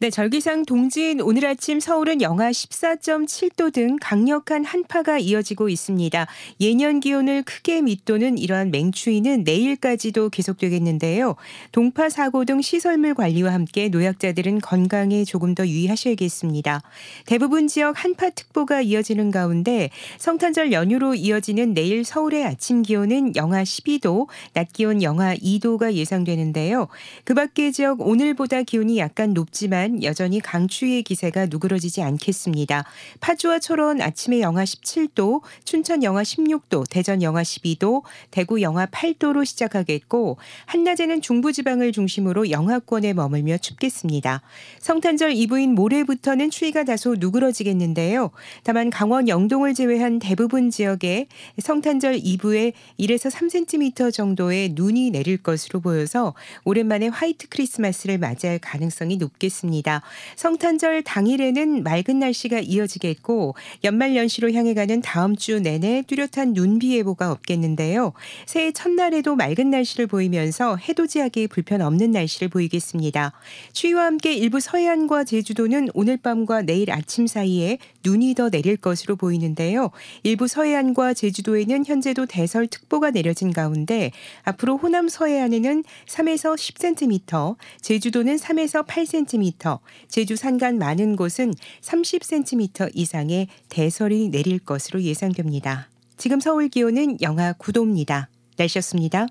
네, 0.00 0.10
절기상 0.10 0.64
동지인 0.64 1.20
오늘 1.20 1.44
아침 1.44 1.80
서울은 1.80 2.22
영하 2.22 2.52
14.7도 2.52 3.72
등 3.72 3.96
강력한 4.00 4.64
한파가 4.64 5.18
이어지고 5.18 5.68
있습니다. 5.68 6.24
예년 6.60 7.00
기온을 7.00 7.42
크게 7.42 7.82
밑도는 7.82 8.38
이러한 8.38 8.70
맹추위는 8.70 9.42
내일까지도 9.42 10.30
계속되겠는데요. 10.30 11.34
동파 11.72 12.10
사고 12.10 12.44
등 12.44 12.62
시설물 12.62 13.14
관리와 13.14 13.52
함께 13.52 13.88
노약자들은 13.88 14.60
건강에 14.60 15.24
조금 15.24 15.56
더 15.56 15.66
유의하셔야겠습니다. 15.66 16.80
대부분 17.26 17.66
지역 17.66 18.04
한파특보가 18.04 18.82
이어지는 18.82 19.32
가운데 19.32 19.90
성탄절 20.18 20.70
연휴로 20.70 21.16
이어지는 21.16 21.74
내일 21.74 22.04
서울의 22.04 22.44
아침 22.44 22.82
기온은 22.82 23.34
영하 23.34 23.64
12도, 23.64 24.28
낮 24.52 24.72
기온 24.72 25.02
영하 25.02 25.34
2도가 25.34 25.94
예상되는데요. 25.94 26.86
그 27.24 27.34
밖의 27.34 27.72
지역 27.72 28.00
오늘보다 28.00 28.62
기온이 28.62 28.98
약간 28.98 29.34
높지만 29.34 29.87
있지만 29.88 30.02
여전히 30.02 30.40
강추위의 30.40 31.02
기세가 31.02 31.46
누그러지지 31.46 32.02
않겠습니다. 32.02 32.84
파주와 33.20 33.58
철원 33.58 34.00
아침에 34.00 34.40
영하 34.40 34.64
17도, 34.64 35.40
춘천 35.64 36.02
영하 36.02 36.22
16도, 36.22 36.84
대전 36.88 37.22
영하 37.22 37.42
12도, 37.42 38.02
대구 38.30 38.60
영하 38.60 38.86
8도로 38.86 39.44
시작하겠고 39.44 40.36
한낮에는 40.66 41.22
중부지방을 41.22 41.92
중심으로 41.92 42.50
영하권에 42.50 43.14
머물며 43.14 43.58
춥겠습니다. 43.58 44.42
성탄절 44.80 45.32
이브인 45.32 45.74
모레부터는 45.74 46.50
추위가 46.50 46.84
다소 46.84 47.16
누그러지겠는데요. 47.18 48.30
다만 48.64 48.90
강원 48.90 49.28
영동을 49.28 49.74
제외한 49.74 50.18
대부분 50.18 50.70
지역에 50.70 51.26
성탄절 51.58 52.20
이브에 52.22 52.72
1에서 53.00 53.30
3cm 53.30 54.12
정도의 54.12 54.70
눈이 54.74 55.10
내릴 55.10 55.38
것으로 55.38 55.80
보여서 55.80 56.34
오랜만에 56.64 57.08
화이트 57.08 57.48
크리스마스를 57.48 58.18
맞이할 58.18 58.58
가능성이 58.58 59.16
높겠습니다. 59.16 59.77
있습니다. 59.78 60.02
성탄절 60.36 61.02
당일에는 61.02 61.82
맑은 61.82 62.18
날씨가 62.18 62.60
이어지겠고 62.60 63.54
연말 63.84 64.16
연시로 64.16 64.52
향해 64.52 64.74
가는 64.74 65.00
다음 65.00 65.36
주 65.36 65.60
내내 65.60 66.02
뚜렷한 66.06 66.54
눈비 66.54 66.96
예보가 66.96 67.30
없겠는데요. 67.30 68.12
새해 68.46 68.72
첫날에도 68.72 69.36
맑은 69.36 69.70
날씨를 69.70 70.06
보이면서 70.06 70.76
해돋이하기 70.76 71.48
불편 71.48 71.80
없는 71.82 72.10
날씨를 72.10 72.48
보이겠습니다. 72.48 73.32
추위와 73.72 74.04
함께 74.04 74.32
일부 74.32 74.60
서해안과 74.60 75.24
제주도는 75.24 75.88
오늘 75.94 76.16
밤과 76.16 76.62
내일 76.62 76.90
아침 76.90 77.26
사이에 77.26 77.78
눈이 78.04 78.34
더 78.34 78.50
내릴 78.50 78.76
것으로 78.76 79.16
보이는데요. 79.16 79.90
일부 80.22 80.48
서해안과 80.48 81.14
제주도에는 81.14 81.84
현재도 81.86 82.26
대설특보가 82.26 83.10
내려진 83.10 83.52
가운데 83.52 84.10
앞으로 84.44 84.76
호남 84.76 85.08
서해안에는 85.08 85.84
3에서 86.06 86.56
10cm, 86.56 87.56
제주도는 87.80 88.36
3에서 88.36 88.86
8cm, 88.86 89.67
제주 90.08 90.36
산간 90.36 90.78
많은 90.78 91.16
곳은 91.16 91.52
30cm 91.82 92.90
이상의 92.94 93.48
대설이 93.68 94.28
내릴 94.28 94.58
것으로 94.58 95.02
예상됩니다. 95.02 95.88
지금 96.16 96.40
서울 96.40 96.68
기온은 96.68 97.18
영하 97.20 97.52
9도입니다. 97.52 98.26
날씨였습니다. 98.56 99.26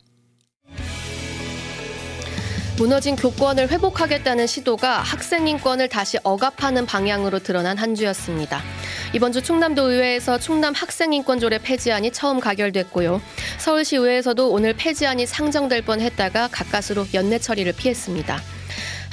무너진 2.77 3.15
교권을 3.15 3.71
회복하겠다는 3.71 4.45
시도가 4.45 4.99
학생 4.99 5.47
인권을 5.47 5.89
다시 5.89 6.19
억압하는 6.23 6.85
방향으로 6.85 7.39
드러난 7.39 7.75
한 7.75 7.95
주였습니다. 7.95 8.61
이번 9.13 9.31
주 9.31 9.41
충남도 9.41 9.89
의회에서 9.89 10.37
충남 10.37 10.75
학생 10.75 11.11
인권조례 11.11 11.57
폐지안이 11.57 12.11
처음 12.11 12.39
가결됐고요. 12.39 13.19
서울시 13.57 13.95
의회에서도 13.95 14.51
오늘 14.51 14.73
폐지안이 14.73 15.25
상정될 15.25 15.81
뻔했다가 15.83 16.49
가까스로 16.49 17.07
연내 17.15 17.39
처리를 17.39 17.73
피했습니다. 17.73 18.56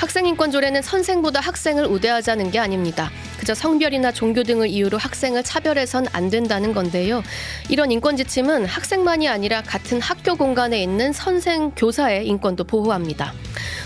학생인권 0.05 0.51
조례는 0.51 0.83
선생보다 0.83 1.41
학생을 1.41 1.87
우대하자는 1.87 2.51
게 2.51 2.59
아닙니다. 2.59 3.11
그저 3.39 3.55
성별이나 3.55 4.13
종교 4.13 4.43
등을 4.43 4.69
이유로 4.69 4.99
학생을 4.99 5.43
차별해선 5.43 6.09
안 6.13 6.29
된다는 6.29 6.75
건데요. 6.75 7.23
이런 7.71 7.91
인권 7.91 8.19
지침은 8.19 8.67
학생만이 8.67 9.29
아니라 9.29 9.63
같은 9.63 10.03
학교 10.03 10.35
공간에 10.37 10.83
있는 10.83 11.15
선생, 11.15 11.71
교사의 11.71 12.27
인권도 12.27 12.65
보호합니다. 12.65 13.33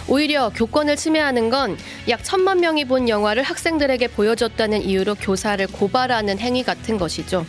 오히려 0.09 0.51
교권을 0.51 0.97
침해하는 0.97 1.51
건 1.51 1.77
약 2.09 2.25
천만 2.25 2.59
명이 2.59 2.87
본 2.87 3.09
영화를 3.09 3.45
학생들에게 3.45 4.09
보여줬다는 4.09 4.83
이유로 4.83 5.15
교사를 5.17 5.65
고발하는 5.69 6.41
행위 6.41 6.65
같은 6.65 6.99
것이죠. 6.99 7.47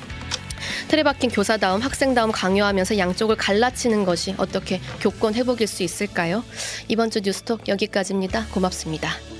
틀에 0.87 1.03
박힌 1.03 1.29
교사다움, 1.29 1.81
학생다움 1.81 2.31
강요하면서 2.31 2.97
양쪽을 2.97 3.35
갈라치는 3.35 4.05
것이 4.05 4.35
어떻게 4.37 4.79
교권 5.01 5.35
회복일 5.35 5.67
수 5.67 5.83
있을까요? 5.83 6.43
이번 6.87 7.09
주 7.11 7.21
뉴스톡 7.21 7.67
여기까지입니다. 7.67 8.45
고맙습니다. 8.51 9.38